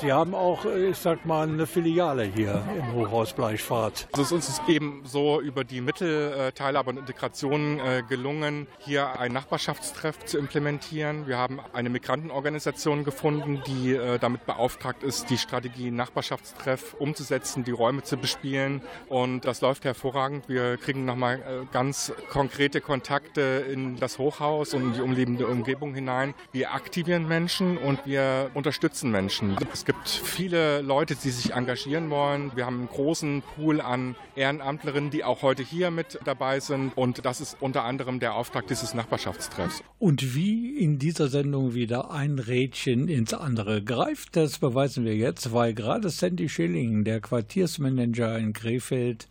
Sie 0.01 0.11
haben 0.11 0.33
auch, 0.33 0.65
äh, 0.65 0.89
ich 0.89 0.97
sag 0.97 1.25
mal, 1.25 1.47
eine 1.47 1.67
Filiale 1.67 2.23
hier 2.23 2.63
im 2.77 2.93
Hochhaus 2.93 3.33
Bleichfahrt. 3.33 4.07
Also 4.13 4.35
uns 4.35 4.49
ist 4.49 4.61
eben 4.67 5.01
so 5.05 5.41
über 5.41 5.63
die 5.63 5.81
Mittel 5.81 6.51
Teilhabe 6.55 6.89
und 6.89 6.97
Integration 6.97 7.79
äh, 7.79 8.03
gelungen, 8.07 8.67
hier 8.79 9.19
ein 9.19 9.31
Nachbarschaftstreff 9.31 10.25
zu 10.25 10.37
implementieren 10.37 11.08
organisieren. 11.09 11.27
Wir 11.27 11.37
haben 11.37 11.59
eine 11.73 11.89
Migrantenorganisation 11.89 13.03
gefunden, 13.03 13.61
die 13.65 13.93
äh, 13.93 14.19
damit 14.19 14.45
beauftragt 14.45 15.03
ist, 15.03 15.29
die 15.29 15.37
Strategie 15.37 15.91
Nachbarschaftstreff 15.91 16.93
umzusetzen, 16.93 17.63
die 17.63 17.71
Räume 17.71 18.03
zu 18.03 18.17
bespielen. 18.17 18.81
Und 19.07 19.45
das 19.45 19.61
läuft 19.61 19.85
hervorragend. 19.85 20.47
Wir 20.49 20.77
kriegen 20.77 21.05
nochmal 21.05 21.35
äh, 21.37 21.65
ganz 21.71 22.13
konkrete 22.29 22.81
Kontakte 22.81 23.65
in 23.71 23.97
das 23.97 24.17
Hochhaus 24.17 24.73
und 24.73 24.83
in 24.83 24.93
die 24.93 25.01
umliegende 25.01 25.47
Umgebung 25.47 25.93
hinein. 25.93 26.33
Wir 26.51 26.73
aktivieren 26.73 27.27
Menschen 27.27 27.77
und 27.77 28.05
wir 28.05 28.51
unterstützen 28.53 29.11
Menschen. 29.11 29.55
Es 29.73 29.85
gibt 29.85 30.07
viele 30.07 30.81
Leute, 30.81 31.15
die 31.15 31.29
sich 31.29 31.53
engagieren 31.53 32.09
wollen. 32.09 32.51
Wir 32.55 32.65
haben 32.65 32.79
einen 32.79 32.89
großen 32.89 33.43
Pool 33.55 33.81
an 33.81 34.15
Ehrenamtlerinnen, 34.35 35.09
die 35.09 35.23
auch 35.23 35.41
heute 35.41 35.63
hier 35.63 35.91
mit 35.91 36.19
dabei 36.25 36.59
sind. 36.59 36.95
Und 36.95 37.25
das 37.25 37.41
ist 37.41 37.57
unter 37.59 37.83
anderem 37.83 38.19
der 38.19 38.35
Auftrag 38.35 38.67
dieses 38.67 38.93
Nachbarschaftstreffs. 38.93 39.83
Und 39.97 40.35
wie 40.35 40.77
in 40.89 40.97
dieser 40.97 41.27
Sendung 41.27 41.75
wieder 41.75 42.09
ein 42.09 42.39
Rädchen 42.39 43.09
ins 43.09 43.35
andere 43.35 43.83
greift. 43.83 44.35
Das 44.35 44.57
beweisen 44.57 45.05
wir 45.05 45.15
jetzt, 45.15 45.53
weil 45.53 45.75
gerade 45.75 46.09
Sandy 46.09 46.49
Schilling, 46.49 47.03
der 47.03 47.21
Quartiersmanager 47.21 48.39
in 48.39 48.53
Krefeld, 48.53 49.27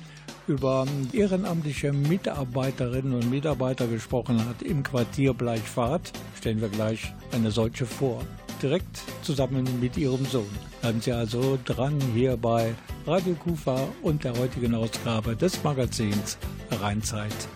über 0.47 0.87
ehrenamtliche 1.13 1.93
Mitarbeiterinnen 1.93 3.13
und 3.13 3.29
Mitarbeiter 3.29 3.89
gesprochen 3.89 4.39
hat 4.47 4.63
im 4.63 4.85
Quartier 4.85 5.35
Bleichfahrt, 5.35 6.13
stellen 6.39 6.61
wir 6.61 6.69
gleich 6.69 7.13
eine 7.33 7.51
solche 7.51 7.87
vor. 7.87 8.25
Direkt 8.63 9.03
zusammen 9.23 9.67
mit 9.81 9.97
ihrem 9.97 10.25
Sohn. 10.27 10.47
Bleiben 10.81 11.01
Sie 11.01 11.13
also 11.13 11.59
dran 11.65 11.99
hier 12.15 12.37
bei 12.37 12.73
Radio 13.05 13.35
Kufa 13.35 13.89
und 14.03 14.23
der 14.23 14.39
heutigen 14.39 14.77
Ausgabe 14.77 15.35
des 15.35 15.65
Magazins 15.65 16.39
Rheinzeit. 16.71 17.49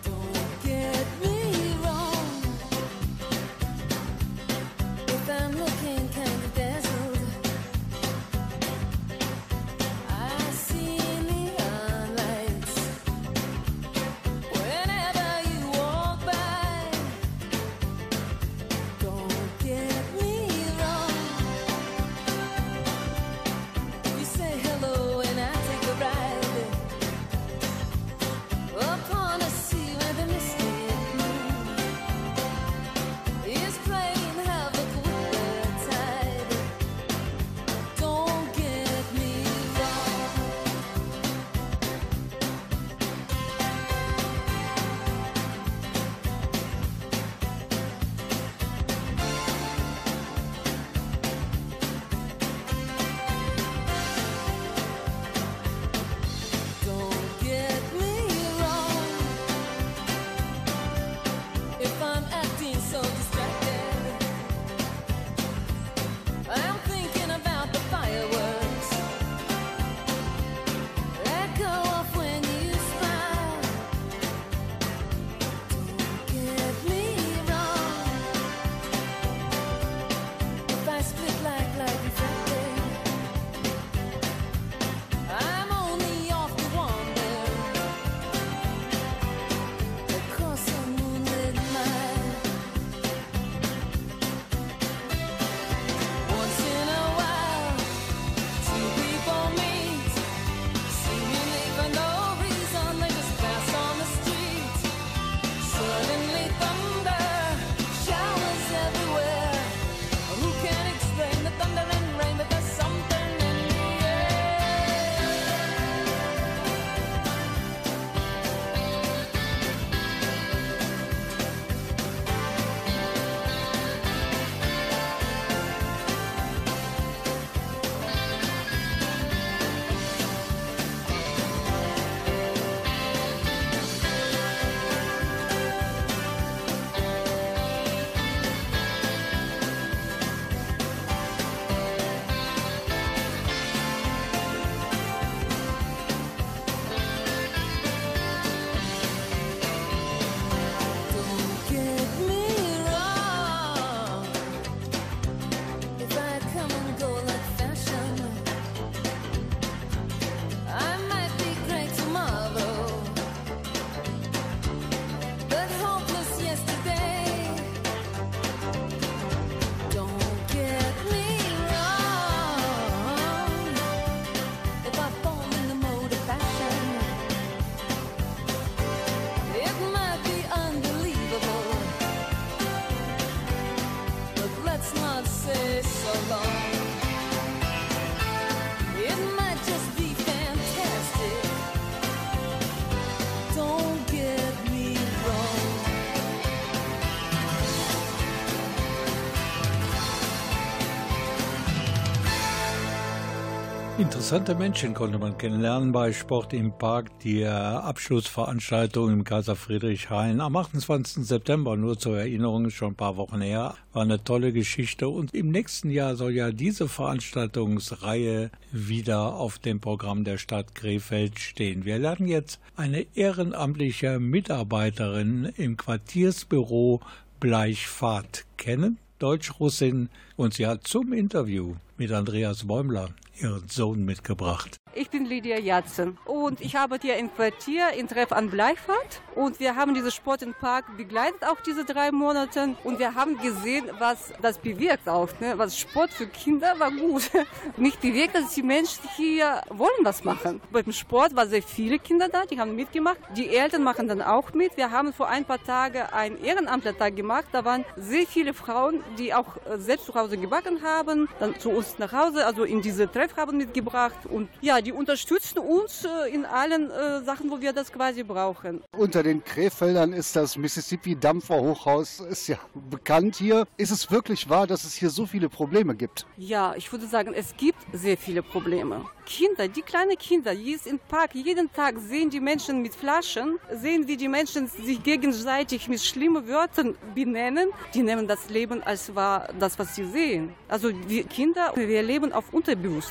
Interessante 204.13 204.53
Menschen 204.53 204.93
konnte 204.93 205.17
man 205.17 205.39
kennenlernen 205.39 205.91
bei 205.91 206.13
Sport 206.13 206.53
im 206.53 206.71
Park, 206.77 207.19
die 207.21 207.43
Abschlussveranstaltung 207.47 209.11
im 209.11 209.23
Kaiser 209.23 209.55
Friedrichshain 209.55 210.39
am 210.39 210.55
28. 210.55 211.25
September, 211.25 211.75
nur 211.77 211.97
zur 211.97 212.19
Erinnerung, 212.19 212.69
schon 212.69 212.91
ein 212.91 212.95
paar 212.95 213.17
Wochen 213.17 213.41
her, 213.41 213.73
war 213.91 214.03
eine 214.03 214.23
tolle 214.23 214.53
Geschichte 214.53 215.09
und 215.09 215.33
im 215.33 215.49
nächsten 215.49 215.89
Jahr 215.89 216.15
soll 216.15 216.33
ja 216.33 216.51
diese 216.51 216.87
Veranstaltungsreihe 216.87 218.51
wieder 218.71 219.33
auf 219.33 219.57
dem 219.57 219.79
Programm 219.79 220.23
der 220.25 220.37
Stadt 220.37 220.75
Krefeld 220.75 221.39
stehen. 221.39 221.83
Wir 221.83 221.97
lernen 221.97 222.27
jetzt 222.27 222.59
eine 222.75 223.07
ehrenamtliche 223.15 224.19
Mitarbeiterin 224.19 225.51
im 225.57 225.75
Quartiersbüro 225.75 227.01
Bleichfahrt 227.39 228.45
kennen, 228.57 228.99
Deutsch-Russin, 229.17 230.09
und 230.35 230.53
sie 230.53 230.67
hat 230.67 230.87
zum 230.87 231.13
Interview 231.13 231.77
mit 231.97 232.11
Andreas 232.11 232.67
Bäumler 232.67 233.09
ihren 233.39 233.67
Sohn 233.67 234.05
mitgebracht. 234.05 234.79
Ich 234.95 235.09
bin 235.09 235.25
Lydia 235.25 235.57
Jatzen 235.57 236.19
und 236.25 236.61
ich 236.61 236.77
arbeite 236.77 237.07
hier 237.07 237.17
im 237.17 237.33
Quartier 237.33 237.89
in 237.97 238.07
Treff 238.07 238.31
an 238.31 238.51
Bleichfahrt 238.51 239.21
und 239.33 239.59
wir 239.59 239.75
haben 239.75 239.95
diesen 239.95 240.11
Sport 240.11 240.43
im 240.43 240.53
Park 240.53 240.85
begleitet 240.97 241.43
auch 241.43 241.59
diese 241.65 241.83
drei 241.83 242.11
Monate 242.11 242.75
und 242.83 242.99
wir 242.99 243.15
haben 243.15 243.39
gesehen, 243.39 243.89
was 243.97 244.31
das 244.39 244.59
bewirkt 244.59 245.09
auch. 245.09 245.29
Ne? 245.39 245.53
Was 245.57 245.79
Sport 245.79 246.11
für 246.11 246.27
Kinder 246.27 246.75
war 246.77 246.91
gut. 246.91 247.31
Mich 247.77 247.97
bewirkt, 247.97 248.35
dass 248.35 248.53
die 248.53 248.61
Menschen 248.61 249.01
hier 249.15 249.61
wollen 249.69 249.89
was 250.03 250.23
machen. 250.23 250.61
Beim 250.71 250.91
Sport 250.91 251.35
waren 251.35 251.49
sehr 251.49 251.63
viele 251.63 251.97
Kinder 251.97 252.29
da, 252.29 252.45
die 252.45 252.59
haben 252.59 252.75
mitgemacht. 252.75 253.17
Die 253.35 253.49
Eltern 253.49 253.83
machen 253.83 254.07
dann 254.07 254.21
auch 254.21 254.53
mit. 254.53 254.77
Wir 254.77 254.91
haben 254.91 255.11
vor 255.11 255.27
ein 255.27 255.45
paar 255.45 255.63
Tagen 255.63 256.03
einen 256.11 256.37
Ehrenamtlertag 256.43 257.15
gemacht. 257.15 257.45
Da 257.51 257.65
waren 257.65 257.83
sehr 257.97 258.27
viele 258.27 258.53
Frauen, 258.53 259.03
die 259.17 259.33
auch 259.33 259.57
selbst 259.77 260.05
zu 260.05 260.13
Hause 260.13 260.37
gebacken 260.37 260.83
haben, 260.83 261.27
dann 261.39 261.59
zu 261.59 261.71
uns 261.71 261.97
nach 261.97 262.13
Hause, 262.13 262.45
also 262.45 262.63
in 262.63 262.83
diese 262.83 263.11
Treff 263.11 263.22
haben 263.35 263.57
mitgebracht. 263.57 264.25
Und 264.29 264.49
ja, 264.61 264.81
die 264.81 264.91
unterstützen 264.91 265.59
uns 265.59 266.05
äh, 266.05 266.33
in 266.33 266.45
allen 266.45 266.89
äh, 266.91 267.23
Sachen, 267.23 267.49
wo 267.49 267.61
wir 267.61 267.73
das 267.73 267.91
quasi 267.91 268.23
brauchen. 268.23 268.81
Unter 268.97 269.23
den 269.23 269.43
Krefeldern 269.43 270.13
ist 270.13 270.35
das 270.35 270.57
Mississippi 270.57 271.15
Dampferhochhaus 271.15 272.19
ist 272.19 272.47
ja 272.47 272.57
bekannt 272.89 273.35
hier. 273.35 273.65
Ist 273.77 273.91
es 273.91 274.09
wirklich 274.11 274.49
wahr, 274.49 274.67
dass 274.67 274.83
es 274.83 274.93
hier 274.93 275.09
so 275.09 275.25
viele 275.25 275.49
Probleme 275.49 275.95
gibt? 275.95 276.25
Ja, 276.37 276.73
ich 276.75 276.91
würde 276.91 277.07
sagen, 277.07 277.33
es 277.33 277.55
gibt 277.55 277.79
sehr 277.93 278.17
viele 278.17 278.43
Probleme. 278.43 279.05
Kinder, 279.25 279.67
die 279.67 279.81
kleinen 279.81 280.17
Kinder, 280.17 280.53
die 280.53 280.71
ist 280.71 280.85
im 280.85 280.99
Park, 280.99 281.33
jeden 281.33 281.71
Tag 281.71 281.95
sehen 281.97 282.29
die 282.29 282.39
Menschen 282.39 282.81
mit 282.81 282.93
Flaschen, 282.93 283.57
sehen, 283.73 284.07
wie 284.07 284.17
die 284.17 284.27
Menschen 284.27 284.67
sich 284.67 285.01
gegenseitig 285.01 285.87
mit 285.87 286.01
schlimmen 286.01 286.47
Wörtern 286.47 286.95
benennen. 287.15 287.69
Die 287.93 288.03
nehmen 288.03 288.27
das 288.27 288.49
Leben 288.49 288.83
als 288.83 289.15
wahr, 289.15 289.49
das, 289.59 289.79
was 289.79 289.95
sie 289.95 290.05
sehen. 290.05 290.53
Also 290.67 290.91
wir 291.07 291.23
Kinder, 291.23 291.73
wir 291.75 292.03
leben 292.03 292.33
auf 292.33 292.53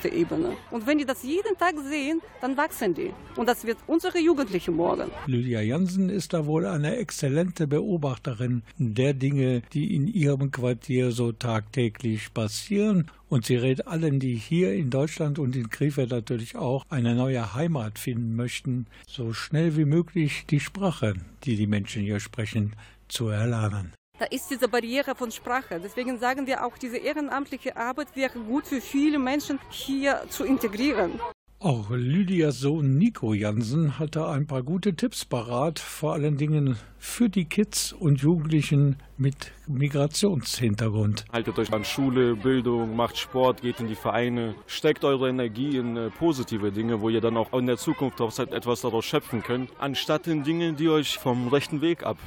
unterbewusster 0.03 0.13
Ebene. 0.13 0.57
Und 0.71 0.87
wenn 0.87 0.99
die 0.99 1.05
das 1.05 1.23
jeden 1.23 1.57
Tag 1.59 1.75
sehen, 1.89 2.21
dann 2.41 2.57
wachsen 2.57 2.95
die. 2.95 3.13
Und 3.37 3.49
das 3.49 3.65
wird 3.67 3.79
unsere 3.87 4.19
Jugendlichen 4.19 4.75
morgen. 4.75 5.11
Lydia 5.27 5.61
Jansen 5.61 6.09
ist 6.09 6.33
da 6.33 6.47
wohl 6.47 6.67
eine 6.67 6.97
exzellente 6.97 7.67
Beobachterin 7.67 8.63
der 8.79 9.15
Dinge, 9.15 9.63
die 9.73 9.95
in 9.95 10.07
ihrem 10.07 10.51
Quartier 10.51 11.13
so 11.13 11.33
tagtäglich 11.33 12.33
passieren 12.35 13.11
und 13.29 13.47
sie 13.47 13.57
rät 13.57 13.87
allen, 13.87 14.21
die 14.21 14.35
hier 14.35 14.75
in 14.75 14.91
Deutschland 14.91 15.39
und 15.39 15.57
in 15.57 15.71
Krefeld 15.71 16.11
natürlich 16.11 16.57
auch 16.57 16.85
eine 16.91 17.15
neue 17.15 17.55
Heimat 17.55 17.99
finden 17.99 18.37
möchten, 18.37 18.87
so 19.07 19.33
schnell 19.33 19.77
wie 19.77 19.87
möglich 19.87 20.45
die 20.51 20.61
Sprache, 20.61 21.15
die 21.45 21.57
die 21.57 21.67
Menschen 21.67 22.03
hier 22.03 22.21
sprechen, 22.21 22.75
zu 23.09 23.29
erlernen. 23.29 23.93
Da 24.23 24.29
ist 24.29 24.53
diese 24.53 24.69
Barriere 24.69 25.17
von 25.17 25.33
Sprache. 25.33 25.81
Deswegen 25.83 26.17
sagen 26.17 26.47
wir 26.47 26.65
auch, 26.65 26.79
diese 26.79 26.97
ehrenamtliche 26.97 27.77
Arbeit 27.77 28.15
wäre 28.15 28.39
gut 28.39 28.69
für 28.69 28.81
viele 28.81 29.19
Menschen 29.19 29.59
hier 29.69 30.23
zu 30.29 30.45
integrieren. 30.45 31.19
Auch 31.59 31.91
Lydias 31.91 32.61
Sohn 32.61 32.99
Nico 32.99 33.35
Jansen 33.35 33.99
hatte 33.99 34.29
ein 34.29 34.47
paar 34.47 34.63
gute 34.63 34.95
Tipps 34.95 35.25
parat, 35.25 35.81
vor 35.81 36.13
allen 36.13 36.37
Dingen 36.37 36.77
für 36.99 37.29
die 37.29 37.47
Kids 37.47 37.93
und 37.93 38.21
Jugendlichen 38.21 38.97
mit 39.17 39.51
Migrationshintergrund. 39.67 41.25
Haltet 41.33 41.59
euch 41.59 41.73
an 41.73 41.85
Schule, 41.85 42.37
Bildung, 42.37 42.95
macht 42.95 43.19
Sport, 43.19 43.63
geht 43.63 43.81
in 43.81 43.89
die 43.89 43.97
Vereine, 43.97 44.55
steckt 44.69 45.05
eure 45.05 45.31
Energie 45.31 45.79
in 45.79 45.97
äh, 45.97 46.11
positive 46.11 46.71
Dinge, 46.71 47.01
wo 47.01 47.09
ihr 47.09 47.21
dann 47.21 47.37
auch 47.37 47.53
in 47.55 47.67
der 47.67 47.77
Zukunft 47.77 48.21
auch 48.21 48.39
etwas 48.39 48.83
daraus 48.83 49.05
schöpfen 49.05 49.43
könnt, 49.43 49.71
anstatt 49.81 50.29
in 50.29 50.45
Dinge, 50.45 50.75
die 50.75 50.89
euch 50.89 51.19
vom 51.19 51.49
rechten 51.49 51.81
Weg 51.81 52.05
ab. 52.05 52.19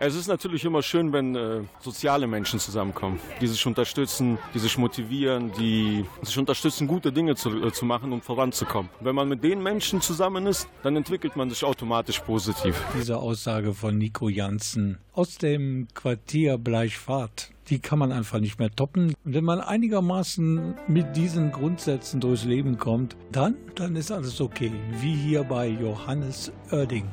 Es 0.00 0.14
ist 0.14 0.28
natürlich 0.28 0.64
immer 0.64 0.80
schön, 0.80 1.12
wenn 1.12 1.34
äh, 1.34 1.62
soziale 1.80 2.28
Menschen 2.28 2.60
zusammenkommen, 2.60 3.18
die 3.40 3.48
sich 3.48 3.66
unterstützen, 3.66 4.38
die 4.54 4.60
sich 4.60 4.78
motivieren, 4.78 5.50
die 5.58 6.04
sich 6.22 6.38
unterstützen, 6.38 6.86
gute 6.86 7.10
Dinge 7.10 7.34
zu, 7.34 7.50
äh, 7.64 7.72
zu 7.72 7.84
machen, 7.84 8.12
um 8.12 8.22
voranzukommen. 8.22 8.90
Wenn 9.00 9.16
man 9.16 9.28
mit 9.28 9.42
den 9.42 9.60
Menschen 9.60 10.00
zusammen 10.00 10.46
ist, 10.46 10.68
dann 10.84 10.94
entwickelt 10.94 11.34
man 11.34 11.50
sich 11.50 11.64
automatisch 11.64 12.20
positiv. 12.20 12.80
Diese 12.96 13.18
Aussage 13.18 13.74
von 13.74 13.98
Nico 13.98 14.28
Janssen 14.28 14.98
aus 15.14 15.36
dem 15.36 15.88
Quartier 15.94 16.58
Bleichfahrt 16.58 17.50
die 17.68 17.80
kann 17.80 17.98
man 17.98 18.12
einfach 18.12 18.40
nicht 18.40 18.58
mehr 18.58 18.70
toppen. 18.70 19.12
Wenn 19.24 19.44
man 19.44 19.60
einigermaßen 19.60 20.74
mit 20.88 21.16
diesen 21.16 21.52
Grundsätzen 21.52 22.18
durchs 22.18 22.44
Leben 22.44 22.78
kommt, 22.78 23.14
dann, 23.30 23.56
dann 23.74 23.94
ist 23.94 24.10
alles 24.10 24.40
okay. 24.40 24.72
Wie 25.02 25.14
hier 25.14 25.44
bei 25.44 25.68
Johannes 25.68 26.50
Oerding 26.70 27.04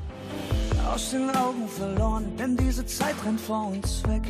aus 0.95 1.11
den 1.11 1.29
Augen 1.35 1.67
verloren, 1.67 2.35
denn 2.37 2.55
diese 2.55 2.85
Zeit 2.85 3.15
rennt 3.25 3.41
vor 3.41 3.67
uns 3.67 4.01
weg. 4.07 4.23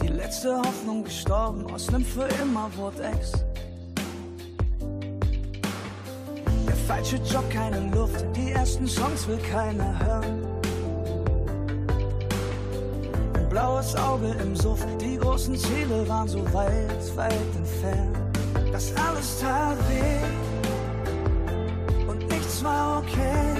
Die 0.00 0.08
letzte 0.08 0.56
Hoffnung 0.58 1.02
gestorben, 1.02 1.66
aus 1.72 1.90
nem 1.90 2.04
für 2.04 2.28
immer 2.42 2.70
wurde 2.76 3.02
Ex. 3.02 3.32
Der 6.66 6.76
falsche 6.86 7.16
Job, 7.16 7.48
keine 7.50 7.80
Luft, 7.90 8.24
die 8.36 8.52
ersten 8.52 8.86
Songs 8.86 9.26
will 9.26 9.38
keiner 9.50 9.98
hören. 10.04 10.46
Ein 13.34 13.48
blaues 13.48 13.96
Auge 13.96 14.36
im 14.40 14.54
Suff, 14.54 14.86
die 15.00 15.16
großen 15.16 15.56
Ziele 15.56 16.08
waren 16.08 16.28
so 16.28 16.44
weit, 16.52 17.16
weit 17.16 17.56
entfernt. 17.56 18.16
Das 18.72 18.92
alles 18.94 19.40
tat 19.40 19.76
weh 19.88 20.57
es 22.58 22.64
war 22.64 22.98
okay. 22.98 23.54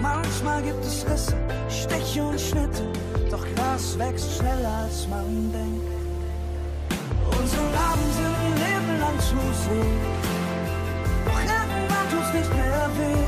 Manchmal 0.00 0.62
gibt 0.62 0.84
es 0.84 1.04
Risse, 1.10 1.34
Stiche 1.68 2.22
und 2.22 2.40
Schnitte, 2.40 2.84
doch 3.30 3.44
Gras 3.54 3.98
wächst 3.98 4.36
schneller 4.36 4.74
als 4.84 5.06
man 5.08 5.52
denkt. 5.52 5.88
Unsere 7.38 7.66
Narben 7.78 8.08
sind 8.18 8.34
ein 8.44 8.54
Leben 8.64 9.00
lang 9.00 9.18
zu 9.18 9.38
sehen, 9.64 9.98
doch 11.26 11.40
irgendwann 11.56 12.06
tut's 12.12 12.32
nicht 12.38 12.52
mehr 12.54 12.88
weh, 12.98 13.24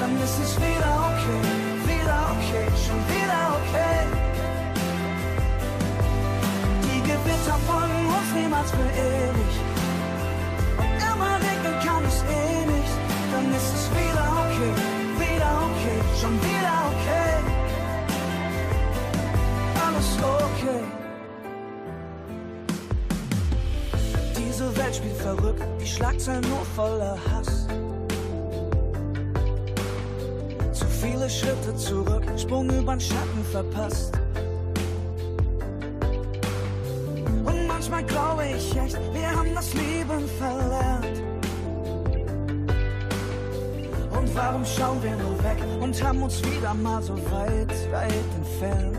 dann 0.00 0.12
ist 0.24 0.38
es 0.44 0.52
wieder 0.56 0.92
okay, 1.08 1.40
wieder 1.90 2.18
okay, 2.34 2.66
schon 2.84 3.00
wieder 3.12 3.42
okay. 3.58 4.00
Die 6.86 7.00
Gewitter 7.10 7.58
folgen 7.68 8.02
uns 8.16 8.30
niemals 8.34 8.70
für 8.70 8.90
ewig, 9.10 9.54
und 10.82 10.96
immer 11.10 11.34
regnen 11.46 11.76
kann 11.86 12.04
es 12.04 12.18
eh 12.22 12.66
nicht 12.66 12.77
dann 13.38 13.54
ist 13.54 13.72
es 13.78 13.90
wieder 13.90 14.26
okay, 14.42 14.72
wieder 15.22 15.52
okay, 15.66 15.98
schon 16.20 16.34
wieder 16.46 16.76
okay. 16.90 17.30
Alles 19.84 20.10
okay. 20.36 20.82
Diese 24.36 24.76
Welt 24.76 24.94
spielt 24.96 25.16
verrückt, 25.16 25.62
die 25.80 25.86
Schlagzeilen 25.86 26.44
nur 26.48 26.64
voller 26.74 27.16
Hass. 27.30 27.66
Zu 30.72 30.86
viele 30.86 31.30
Schritte 31.30 31.76
zurück, 31.76 32.24
Sprung 32.36 32.68
übern 32.70 33.00
Schatten 33.00 33.44
verpasst. 33.52 34.12
Und 37.44 37.66
manchmal 37.68 38.02
glaube 38.04 38.46
ich 38.56 38.76
echt, 38.76 38.98
Warum 44.50 44.64
schauen 44.64 45.02
wir 45.02 45.10
nur 45.10 45.36
weg 45.44 45.58
und 45.78 46.02
haben 46.02 46.22
uns 46.22 46.42
wieder 46.42 46.72
mal 46.72 47.02
so 47.02 47.14
weit, 47.30 47.68
weit 47.92 48.24
entfernt? 48.34 48.96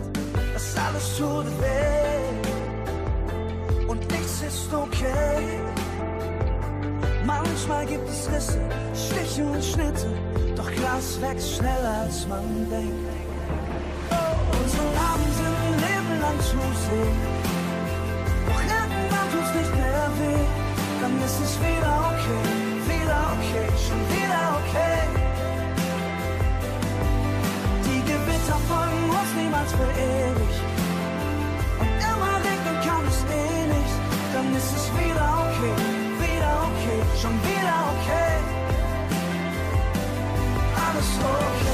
Das 0.53 0.75
alles 0.77 1.17
tut 1.17 1.47
weh 1.59 2.29
und 3.87 3.99
nichts 4.11 4.43
ist 4.43 4.71
okay. 4.71 5.59
Manchmal 7.25 7.87
gibt 7.87 8.07
es 8.07 8.29
Risse, 8.31 8.59
Stiche 8.93 9.43
und 9.43 9.63
Schnitte, 9.63 10.05
doch 10.55 10.71
Glas 10.71 11.19
wächst 11.19 11.55
schneller 11.55 12.01
als 12.03 12.27
man 12.27 12.69
denkt. 12.69 13.09
Oh, 14.11 14.55
unsere 14.61 14.83
Narben 14.83 15.33
sind 15.33 15.57
ein 15.65 15.77
Leben 15.81 16.21
lang 16.21 16.39
zu 16.41 16.61
sehen. 16.85 17.17
Doch 18.45 18.61
irgendwann 18.77 19.27
tut's 19.31 19.53
nicht 19.55 19.75
mehr 19.75 20.11
weh, 20.19 20.45
dann 21.01 21.17
ist 21.25 21.39
es 21.41 21.57
wieder 21.59 21.93
okay, 22.11 22.43
wieder 22.85 23.21
okay, 23.33 23.67
schon 23.87 24.01
wieder 24.15 24.43
okay. 24.61 25.18
Uns 29.29 29.41
niemals 29.41 29.71
für 29.71 29.83
ewig. 29.83 30.55
Und 31.79 31.87
immer 31.87 32.35
regnen 32.37 32.77
kann 32.85 33.05
es 33.07 33.23
eh 33.31 33.67
nicht, 33.67 33.95
dann 34.33 34.55
ist 34.55 34.71
es 34.75 34.91
wieder 34.97 35.27
okay, 35.45 35.75
wieder 36.19 36.53
okay, 36.67 36.99
schon 37.21 37.33
wieder 37.43 37.77
okay. 37.93 38.31
Alles 40.75 41.09
okay. 41.19 41.68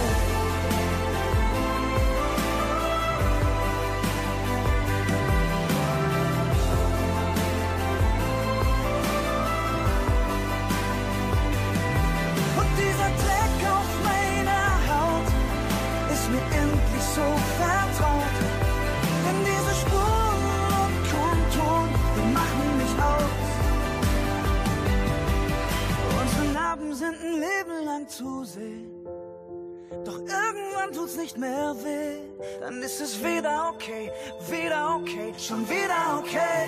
Nicht 31.17 31.37
mehr 31.37 31.75
weh. 31.83 32.17
Dann 32.61 32.81
ist 32.81 33.01
es 33.01 33.19
wieder 33.23 33.71
okay, 33.73 34.11
wieder 34.49 34.95
okay, 34.95 35.33
schon 35.37 35.67
wieder 35.69 36.19
okay. 36.19 36.67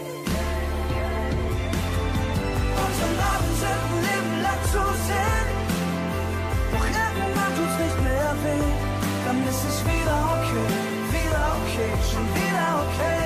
Unsere 2.84 3.12
Narben 3.22 3.54
sind 3.62 3.82
ein 3.88 4.02
Leben 4.08 4.42
lang 4.46 4.62
zu 4.74 4.84
sehen. 5.08 5.48
Doch 6.74 6.88
irgendwann 7.02 7.54
tut's 7.58 7.78
nicht 7.86 8.00
mehr 8.08 8.32
weh. 8.44 8.68
Dann 9.26 9.40
ist 9.52 9.64
es 9.70 9.78
wieder 9.86 10.18
okay, 10.36 10.68
wieder 11.16 11.46
okay, 11.60 11.92
schon 12.12 12.26
wieder 12.36 12.68
okay. 12.86 13.18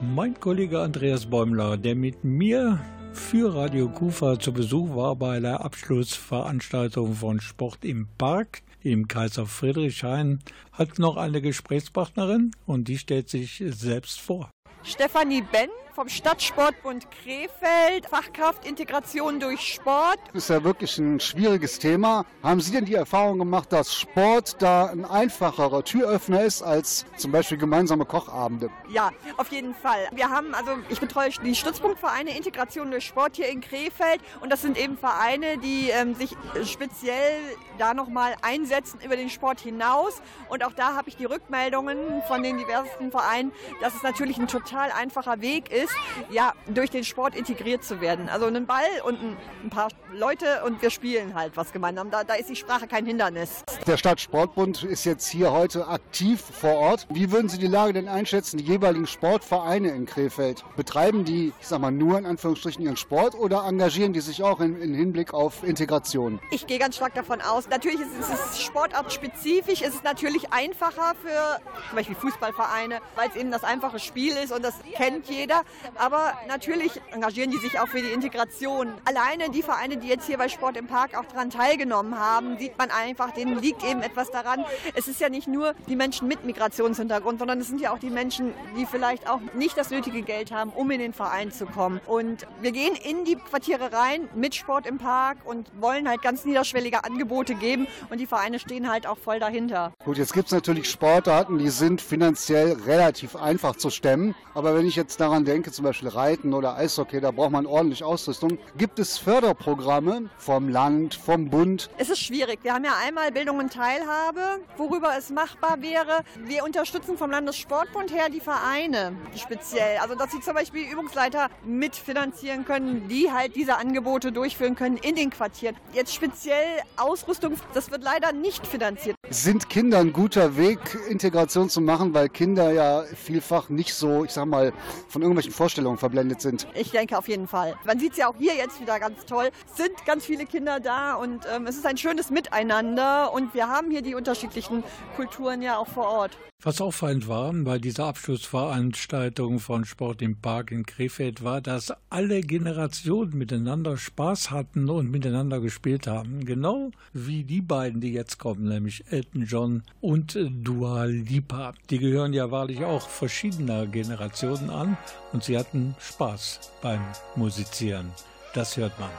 Mein 0.00 0.38
Kollege 0.40 0.80
Andreas 0.80 1.26
Bäumler, 1.26 1.76
der 1.76 1.94
mit 1.94 2.24
mir 2.24 2.78
für 3.12 3.54
Radio 3.54 3.88
Kufa 3.88 4.38
zu 4.38 4.52
Besuch 4.52 4.94
war 4.94 5.16
bei 5.16 5.40
der 5.40 5.64
Abschlussveranstaltung 5.64 7.14
von 7.14 7.40
Sport 7.40 7.84
im 7.84 8.08
Park 8.18 8.62
im 8.82 9.08
Kaiser 9.08 9.46
Friedrichshain, 9.46 10.40
hat 10.72 10.98
noch 10.98 11.16
eine 11.16 11.40
Gesprächspartnerin 11.40 12.52
und 12.66 12.88
die 12.88 12.98
stellt 12.98 13.28
sich 13.28 13.62
selbst 13.66 14.20
vor. 14.20 14.50
Stefanie 14.82 15.42
Benn 15.52 15.70
vom 15.98 16.08
Stadtsportbund 16.08 17.08
Krefeld, 17.10 18.06
Fachkraft 18.08 18.64
Integration 18.64 19.40
durch 19.40 19.60
Sport. 19.60 20.20
Das 20.32 20.44
ist 20.44 20.50
ja 20.50 20.62
wirklich 20.62 20.96
ein 20.96 21.18
schwieriges 21.18 21.80
Thema. 21.80 22.24
Haben 22.40 22.60
Sie 22.60 22.70
denn 22.70 22.84
die 22.84 22.94
Erfahrung 22.94 23.40
gemacht, 23.40 23.72
dass 23.72 23.92
Sport 23.92 24.62
da 24.62 24.86
ein 24.86 25.04
einfacherer 25.04 25.82
Türöffner 25.82 26.44
ist 26.44 26.62
als 26.62 27.04
zum 27.16 27.32
Beispiel 27.32 27.58
gemeinsame 27.58 28.04
Kochabende? 28.04 28.70
Ja, 28.88 29.10
auf 29.38 29.48
jeden 29.48 29.74
Fall. 29.74 30.06
Wir 30.12 30.30
haben, 30.30 30.54
also 30.54 30.70
ich 30.88 31.00
betreue 31.00 31.30
die 31.30 31.56
Stützpunktvereine 31.56 32.30
Integration 32.36 32.92
durch 32.92 33.04
Sport 33.04 33.34
hier 33.34 33.48
in 33.48 33.60
Krefeld 33.60 34.20
und 34.40 34.50
das 34.52 34.62
sind 34.62 34.78
eben 34.78 34.96
Vereine, 34.96 35.58
die 35.58 35.90
ähm, 35.90 36.14
sich 36.14 36.36
speziell 36.62 37.40
da 37.76 37.92
nochmal 37.92 38.36
einsetzen 38.42 39.00
über 39.04 39.16
den 39.16 39.30
Sport 39.30 39.58
hinaus. 39.58 40.22
Und 40.48 40.64
auch 40.64 40.74
da 40.74 40.94
habe 40.94 41.08
ich 41.08 41.16
die 41.16 41.24
Rückmeldungen 41.24 42.22
von 42.28 42.44
den 42.44 42.56
diversen 42.56 43.10
Vereinen, 43.10 43.50
dass 43.80 43.96
es 43.96 44.04
natürlich 44.04 44.38
ein 44.38 44.46
total 44.46 44.92
einfacher 44.92 45.40
Weg 45.40 45.72
ist, 45.72 45.87
ja, 46.30 46.52
durch 46.66 46.90
den 46.90 47.04
Sport 47.04 47.34
integriert 47.34 47.84
zu 47.84 48.00
werden. 48.00 48.28
Also 48.28 48.46
einen 48.46 48.66
Ball 48.66 48.84
und 49.04 49.18
ein, 49.64 49.70
paar 49.70 49.88
Leute 50.12 50.62
und 50.64 50.80
wir 50.82 50.90
spielen 50.90 51.34
halt 51.34 51.56
was 51.56 51.72
gemeinsam. 51.72 52.10
Da, 52.10 52.24
da 52.24 52.34
ist 52.34 52.48
die 52.48 52.56
Sprache 52.56 52.86
kein 52.86 53.06
Hindernis. 53.06 53.62
Der 53.86 53.96
Stadtsportbund 53.96 54.82
ist 54.84 55.04
jetzt 55.04 55.28
hier 55.28 55.52
heute 55.52 55.88
aktiv 55.88 56.40
vor 56.40 56.74
Ort. 56.74 57.06
Wie 57.10 57.30
würden 57.30 57.48
Sie 57.48 57.58
die 57.58 57.66
Lage 57.66 57.92
denn 57.92 58.08
einschätzen? 58.08 58.58
Die 58.58 58.64
jeweiligen 58.64 59.06
Sportvereine 59.06 59.90
in 59.90 60.06
Krefeld, 60.06 60.64
betreiben 60.76 61.24
die, 61.24 61.52
ich 61.60 61.66
sag 61.66 61.80
mal, 61.80 61.90
nur 61.90 62.18
in 62.18 62.26
Anführungsstrichen 62.26 62.84
ihren 62.84 62.96
Sport 62.96 63.34
oder 63.34 63.64
engagieren 63.64 64.12
die 64.12 64.20
sich 64.20 64.42
auch 64.42 64.60
im 64.60 64.76
Hinblick 64.76 65.34
auf 65.34 65.62
Integration? 65.62 66.40
Ich 66.50 66.66
gehe 66.66 66.78
ganz 66.78 66.96
stark 66.96 67.14
davon 67.14 67.40
aus. 67.40 67.68
Natürlich 67.68 68.00
ist 68.00 68.08
es 68.32 68.62
sportartspezifisch. 68.62 69.82
Es 69.82 69.94
ist 69.94 70.04
natürlich 70.04 70.52
einfacher 70.52 71.14
für 71.22 71.60
zum 71.88 71.96
Beispiel 71.96 72.16
Fußballvereine, 72.16 73.00
weil 73.16 73.28
es 73.28 73.36
eben 73.36 73.50
das 73.50 73.64
einfache 73.64 73.98
Spiel 73.98 74.36
ist 74.36 74.52
und 74.52 74.64
das 74.64 74.74
kennt 74.94 75.28
jeder. 75.28 75.62
Aber 75.96 76.34
natürlich 76.48 77.00
engagieren 77.12 77.50
die 77.50 77.58
sich 77.58 77.78
auch 77.80 77.88
für 77.88 78.00
die 78.00 78.08
Integration. 78.08 78.92
Alleine 79.04 79.50
die 79.50 79.62
Vereine, 79.62 79.96
die 79.96 80.08
jetzt 80.08 80.26
hier 80.26 80.38
bei 80.38 80.48
Sport 80.48 80.76
im 80.76 80.86
Park 80.86 81.16
auch 81.16 81.24
daran 81.24 81.50
teilgenommen 81.50 82.18
haben, 82.18 82.58
sieht 82.58 82.76
man 82.78 82.90
einfach, 82.90 83.32
denen 83.32 83.58
liegt 83.58 83.84
eben 83.84 84.02
etwas 84.02 84.30
daran. 84.30 84.64
Es 84.94 85.08
ist 85.08 85.20
ja 85.20 85.28
nicht 85.28 85.48
nur 85.48 85.74
die 85.88 85.96
Menschen 85.96 86.28
mit 86.28 86.44
Migrationshintergrund, 86.44 87.38
sondern 87.38 87.60
es 87.60 87.68
sind 87.68 87.80
ja 87.80 87.92
auch 87.92 87.98
die 87.98 88.10
Menschen, 88.10 88.52
die 88.76 88.86
vielleicht 88.86 89.28
auch 89.28 89.40
nicht 89.54 89.76
das 89.76 89.90
nötige 89.90 90.22
Geld 90.22 90.52
haben, 90.52 90.70
um 90.70 90.90
in 90.90 91.00
den 91.00 91.12
Verein 91.12 91.52
zu 91.52 91.66
kommen. 91.66 92.00
Und 92.06 92.46
wir 92.60 92.72
gehen 92.72 92.94
in 92.94 93.24
die 93.24 93.36
Quartiere 93.36 93.92
rein 93.92 94.28
mit 94.34 94.54
Sport 94.54 94.86
im 94.86 94.98
Park 94.98 95.38
und 95.44 95.70
wollen 95.80 96.08
halt 96.08 96.22
ganz 96.22 96.44
niederschwellige 96.44 97.04
Angebote 97.04 97.54
geben 97.54 97.86
und 98.10 98.18
die 98.18 98.26
Vereine 98.26 98.58
stehen 98.58 98.90
halt 98.90 99.06
auch 99.06 99.18
voll 99.18 99.40
dahinter. 99.40 99.92
Gut, 100.04 100.18
jetzt 100.18 100.32
gibt 100.32 100.46
es 100.46 100.52
natürlich 100.52 100.90
Sportarten, 100.90 101.58
die 101.58 101.70
sind 101.70 102.00
finanziell 102.00 102.72
relativ 102.86 103.36
einfach 103.36 103.76
zu 103.76 103.90
stemmen. 103.90 104.34
Aber 104.54 104.74
wenn 104.74 104.86
ich 104.86 104.96
jetzt 104.96 105.20
daran 105.20 105.44
denke, 105.44 105.57
denke 105.58 105.72
zum 105.72 105.86
Beispiel 105.86 106.08
Reiten 106.08 106.54
oder 106.54 106.76
Eishockey, 106.76 107.20
da 107.20 107.32
braucht 107.32 107.50
man 107.50 107.66
ordentlich 107.66 108.04
Ausrüstung. 108.04 108.58
Gibt 108.76 109.00
es 109.00 109.18
Förderprogramme 109.18 110.30
vom 110.38 110.68
Land, 110.68 111.16
vom 111.16 111.50
Bund? 111.50 111.90
Es 111.98 112.10
ist 112.10 112.20
schwierig. 112.20 112.60
Wir 112.62 112.74
haben 112.74 112.84
ja 112.84 112.92
einmal 113.04 113.32
Bildung 113.32 113.58
und 113.58 113.72
Teilhabe, 113.72 114.60
worüber 114.76 115.10
es 115.18 115.30
machbar 115.30 115.82
wäre. 115.82 116.20
Wir 116.44 116.62
unterstützen 116.62 117.18
vom 117.18 117.32
Landessportbund 117.32 118.14
her 118.14 118.28
die 118.32 118.38
Vereine 118.38 119.16
speziell. 119.34 119.98
Also 119.98 120.14
dass 120.14 120.30
sie 120.30 120.40
zum 120.40 120.54
Beispiel 120.54 120.88
Übungsleiter 120.88 121.48
mitfinanzieren 121.64 122.64
können, 122.64 123.08
die 123.08 123.32
halt 123.32 123.56
diese 123.56 123.78
Angebote 123.78 124.30
durchführen 124.30 124.76
können 124.76 124.96
in 124.98 125.16
den 125.16 125.30
Quartieren. 125.30 125.74
Jetzt 125.92 126.14
speziell 126.14 126.82
Ausrüstung, 126.96 127.54
das 127.74 127.90
wird 127.90 128.04
leider 128.04 128.32
nicht 128.32 128.64
finanziert. 128.64 129.16
Sind 129.28 129.68
Kinder 129.68 129.98
ein 129.98 130.12
guter 130.12 130.56
Weg, 130.56 130.78
Integration 131.08 131.68
zu 131.68 131.80
machen, 131.80 132.14
weil 132.14 132.28
Kinder 132.28 132.70
ja 132.70 133.02
vielfach 133.02 133.70
nicht 133.70 133.92
so, 133.92 134.24
ich 134.24 134.30
sag 134.30 134.46
mal, 134.46 134.72
von 135.08 135.22
irgendwelchen 135.22 135.47
falschen 135.52 135.68
Vorstellungen 135.68 135.98
verblendet 135.98 136.40
sind. 136.40 136.66
Ich 136.74 136.90
denke 136.90 137.18
auf 137.18 137.28
jeden 137.28 137.46
Fall. 137.46 137.74
Man 137.84 137.98
sieht 137.98 138.12
es 138.12 138.18
ja 138.18 138.28
auch 138.28 138.36
hier 138.36 138.54
jetzt 138.54 138.80
wieder 138.80 138.98
ganz 138.98 139.26
toll. 139.26 139.50
Es 139.70 139.76
sind 139.76 139.92
ganz 140.06 140.24
viele 140.24 140.46
Kinder 140.46 140.80
da 140.80 141.14
und 141.14 141.46
ähm, 141.54 141.66
es 141.66 141.76
ist 141.76 141.86
ein 141.86 141.96
schönes 141.96 142.30
Miteinander 142.30 143.32
und 143.32 143.54
wir 143.54 143.68
haben 143.68 143.90
hier 143.90 144.02
die 144.02 144.14
unterschiedlichen 144.14 144.82
Kulturen 145.16 145.62
ja 145.62 145.76
auch 145.76 145.86
vor 145.86 146.08
Ort. 146.08 146.38
Was 146.64 146.80
auffallend 146.80 147.28
war 147.28 147.52
bei 147.52 147.78
dieser 147.78 148.06
Abschlussveranstaltung 148.06 149.60
von 149.60 149.84
Sport 149.84 150.22
im 150.22 150.40
Park 150.40 150.72
in 150.72 150.84
Krefeld 150.84 151.44
war, 151.44 151.60
dass 151.60 151.94
alle 152.10 152.40
Generationen 152.40 153.38
miteinander 153.38 153.96
Spaß 153.96 154.50
hatten 154.50 154.90
und 154.90 155.08
miteinander 155.08 155.60
gespielt 155.60 156.08
haben. 156.08 156.44
Genau 156.44 156.90
wie 157.12 157.44
die 157.44 157.60
beiden, 157.60 158.00
die 158.00 158.12
jetzt 158.12 158.38
kommen, 158.38 158.64
nämlich 158.64 159.04
Elton 159.12 159.44
John 159.44 159.84
und 160.00 160.36
Dua 160.36 161.04
Lipa. 161.04 161.74
Die 161.90 161.98
gehören 161.98 162.32
ja 162.32 162.50
wahrlich 162.50 162.84
auch 162.84 163.08
verschiedener 163.08 163.86
Generationen 163.86 164.68
an 164.68 164.98
und 165.32 165.44
sie 165.44 165.56
hatten 165.56 165.94
Spaß 166.00 166.72
beim 166.82 167.04
Musizieren. 167.36 168.10
Das 168.52 168.76
hört 168.76 168.98
man. 168.98 169.10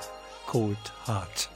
Cold 0.45 0.93
Heart. 1.07 1.49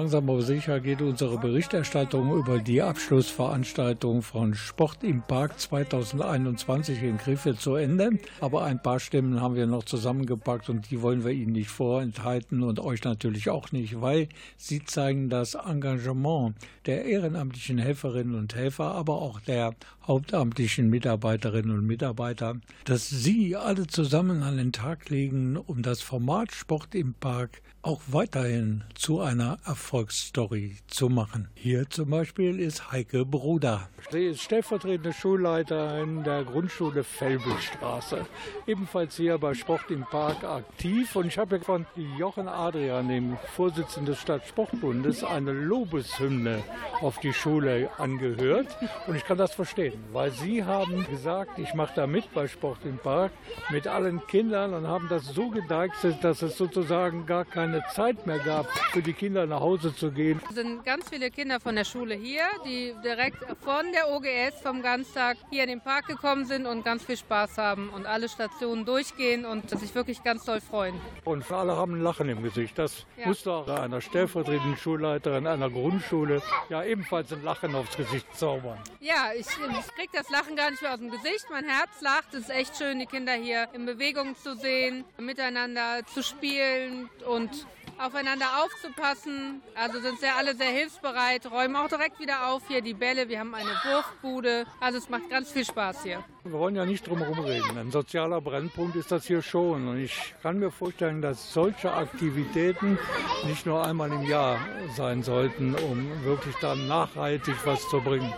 Langsam 0.00 0.30
aber 0.30 0.40
sicher 0.40 0.80
geht 0.80 1.02
unsere 1.02 1.36
Berichterstattung 1.36 2.34
über 2.34 2.58
die 2.58 2.80
Abschlussveranstaltung 2.80 4.22
von 4.22 4.54
Sport 4.54 5.04
im 5.04 5.20
Park 5.20 5.60
2021 5.60 7.02
in 7.02 7.18
Krefeld 7.18 7.60
zu 7.60 7.74
Ende. 7.74 8.12
Aber 8.40 8.64
ein 8.64 8.80
paar 8.80 8.98
Stimmen 8.98 9.42
haben 9.42 9.56
wir 9.56 9.66
noch 9.66 9.84
zusammengepackt 9.84 10.70
und 10.70 10.90
die 10.90 11.02
wollen 11.02 11.22
wir 11.22 11.32
Ihnen 11.32 11.52
nicht 11.52 11.68
vorenthalten 11.68 12.62
und 12.62 12.80
euch 12.80 13.04
natürlich 13.04 13.50
auch 13.50 13.72
nicht, 13.72 14.00
weil 14.00 14.30
sie 14.56 14.82
zeigen 14.82 15.28
das 15.28 15.52
Engagement 15.52 16.54
der 16.86 17.04
ehrenamtlichen 17.04 17.76
Helferinnen 17.76 18.36
und 18.36 18.54
Helfer, 18.54 18.94
aber 18.94 19.16
auch 19.16 19.38
der 19.40 19.74
hauptamtlichen 20.06 20.88
Mitarbeiterinnen 20.88 21.78
und 21.78 21.86
Mitarbeiter, 21.86 22.56
dass 22.86 23.10
sie 23.10 23.54
alle 23.54 23.86
zusammen 23.86 24.42
an 24.42 24.56
den 24.56 24.72
Tag 24.72 25.10
legen, 25.10 25.58
um 25.58 25.82
das 25.82 26.00
Format 26.00 26.52
Sport 26.52 26.94
im 26.94 27.12
Park 27.12 27.60
auch 27.82 28.02
weiterhin 28.08 28.84
zu 28.94 29.20
einer 29.20 29.58
Erfolgsstory 29.64 30.76
zu 30.86 31.08
machen. 31.08 31.48
Hier 31.54 31.88
zum 31.88 32.10
Beispiel 32.10 32.60
ist 32.60 32.92
Heike 32.92 33.24
Bruder. 33.24 33.88
Sie 34.10 34.26
ist 34.26 34.42
stellvertretende 34.42 35.12
Schulleiterin 35.12 36.22
der 36.22 36.44
Grundschule 36.44 37.04
Felbelstraße. 37.04 38.26
Ebenfalls 38.66 39.16
hier 39.16 39.38
bei 39.38 39.54
Sport 39.54 39.90
im 39.90 40.02
Park 40.02 40.44
aktiv. 40.44 41.16
Und 41.16 41.28
ich 41.28 41.38
habe 41.38 41.60
von 41.60 41.86
Jochen 42.18 42.48
Adrian, 42.48 43.08
dem 43.08 43.38
Vorsitzenden 43.54 44.12
des 44.12 44.20
Stadtsportbundes, 44.20 45.24
eine 45.24 45.52
Lobeshymne 45.52 46.62
auf 47.00 47.18
die 47.20 47.32
Schule 47.32 47.88
angehört. 47.98 48.76
Und 49.06 49.16
ich 49.16 49.24
kann 49.24 49.38
das 49.38 49.54
verstehen, 49.54 50.04
weil 50.12 50.32
Sie 50.32 50.64
haben 50.64 51.06
gesagt, 51.06 51.58
ich 51.58 51.72
mache 51.74 51.94
da 51.96 52.06
mit 52.06 52.32
bei 52.34 52.46
Sport 52.46 52.84
im 52.84 52.98
Park 52.98 53.32
mit 53.70 53.86
allen 53.86 54.26
Kindern 54.26 54.74
und 54.74 54.86
haben 54.86 55.08
das 55.08 55.26
so 55.26 55.48
gedeichselt, 55.48 56.22
dass 56.22 56.42
es 56.42 56.58
sozusagen 56.58 57.24
gar 57.26 57.44
keine 57.44 57.69
keine 57.70 57.84
Zeit 57.94 58.26
mehr 58.26 58.38
gab, 58.38 58.68
für 58.92 59.02
die 59.02 59.12
Kinder 59.12 59.46
nach 59.46 59.60
Hause 59.60 59.94
zu 59.94 60.10
gehen. 60.10 60.40
Es 60.48 60.56
sind 60.56 60.84
ganz 60.84 61.08
viele 61.08 61.30
Kinder 61.30 61.60
von 61.60 61.76
der 61.76 61.84
Schule 61.84 62.14
hier, 62.14 62.42
die 62.64 62.94
direkt 63.04 63.38
von 63.62 63.92
der 63.92 64.10
OGS 64.10 64.60
vom 64.62 64.82
Ganztag 64.82 65.36
hier 65.50 65.62
in 65.62 65.68
den 65.68 65.80
Park 65.80 66.06
gekommen 66.06 66.46
sind 66.46 66.66
und 66.66 66.84
ganz 66.84 67.04
viel 67.04 67.16
Spaß 67.16 67.58
haben 67.58 67.90
und 67.90 68.06
alle 68.06 68.28
Stationen 68.28 68.84
durchgehen 68.84 69.44
und 69.44 69.70
sich 69.70 69.94
wirklich 69.94 70.22
ganz 70.24 70.44
toll 70.44 70.60
freuen. 70.60 70.94
Und 71.24 71.50
alle 71.52 71.76
haben 71.76 71.94
ein 71.94 72.02
Lachen 72.02 72.28
im 72.28 72.42
Gesicht. 72.42 72.76
Das 72.78 73.06
ja. 73.16 73.28
musste 73.28 73.52
auch 73.52 73.68
einer 73.68 74.00
stellvertretenden 74.00 74.76
Schulleiterin 74.76 75.46
einer 75.46 75.70
Grundschule 75.70 76.42
ja 76.70 76.82
ebenfalls 76.82 77.32
ein 77.32 77.42
Lachen 77.44 77.74
aufs 77.74 77.96
Gesicht 77.96 78.26
zaubern. 78.36 78.78
Ja, 79.00 79.30
ich, 79.34 79.46
ich 79.46 79.94
kriege 79.94 80.10
das 80.12 80.28
Lachen 80.30 80.56
gar 80.56 80.70
nicht 80.70 80.82
mehr 80.82 80.92
aus 80.92 80.98
dem 80.98 81.10
Gesicht. 81.10 81.46
Mein 81.50 81.64
Herz 81.64 82.00
lacht. 82.00 82.34
Es 82.34 82.40
ist 82.40 82.50
echt 82.50 82.76
schön, 82.76 82.98
die 82.98 83.06
Kinder 83.06 83.32
hier 83.32 83.68
in 83.74 83.86
Bewegung 83.86 84.34
zu 84.36 84.56
sehen, 84.56 85.04
miteinander 85.18 86.00
zu 86.12 86.22
spielen 86.22 87.08
und 87.26 87.59
aufeinander 88.00 88.46
aufzupassen. 88.62 89.62
Also 89.74 90.00
sind 90.00 90.20
sie 90.20 90.26
alle 90.26 90.54
sehr 90.54 90.70
hilfsbereit, 90.70 91.50
räumen 91.50 91.76
auch 91.76 91.88
direkt 91.88 92.18
wieder 92.18 92.48
auf 92.48 92.62
hier 92.68 92.80
die 92.80 92.94
Bälle. 92.94 93.28
Wir 93.28 93.40
haben 93.40 93.54
eine 93.54 93.70
Wurfbude. 93.84 94.66
Also 94.80 94.98
es 94.98 95.08
macht 95.08 95.28
ganz 95.30 95.52
viel 95.52 95.64
Spaß 95.64 96.02
hier. 96.02 96.24
Wir 96.44 96.52
wollen 96.52 96.74
ja 96.74 96.86
nicht 96.86 97.06
drum 97.06 97.18
herum 97.18 97.40
reden. 97.40 97.76
Ein 97.76 97.90
sozialer 97.90 98.40
Brennpunkt 98.40 98.96
ist 98.96 99.12
das 99.12 99.26
hier 99.26 99.42
schon. 99.42 99.88
Und 99.88 99.98
ich 99.98 100.34
kann 100.42 100.58
mir 100.58 100.70
vorstellen, 100.70 101.20
dass 101.20 101.52
solche 101.52 101.92
Aktivitäten 101.92 102.98
nicht 103.44 103.66
nur 103.66 103.84
einmal 103.84 104.10
im 104.10 104.22
Jahr 104.22 104.58
sein 104.96 105.22
sollten, 105.22 105.74
um 105.74 106.24
wirklich 106.24 106.56
dann 106.56 106.88
nachhaltig 106.88 107.56
was 107.64 107.86
zu 107.88 108.00
bringen. 108.00 108.32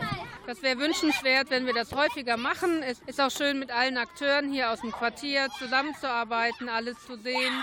Das 0.46 0.60
wäre 0.62 0.78
wünschenswert, 0.78 1.50
wenn 1.50 1.66
wir 1.66 1.72
das 1.72 1.92
häufiger 1.92 2.36
machen. 2.36 2.82
Es 2.82 3.00
ist 3.06 3.20
auch 3.20 3.30
schön, 3.30 3.60
mit 3.60 3.70
allen 3.70 3.96
Akteuren 3.96 4.50
hier 4.50 4.72
aus 4.72 4.80
dem 4.80 4.90
Quartier 4.90 5.46
zusammenzuarbeiten, 5.58 6.68
alles 6.68 6.98
zu 7.06 7.16
sehen. 7.16 7.62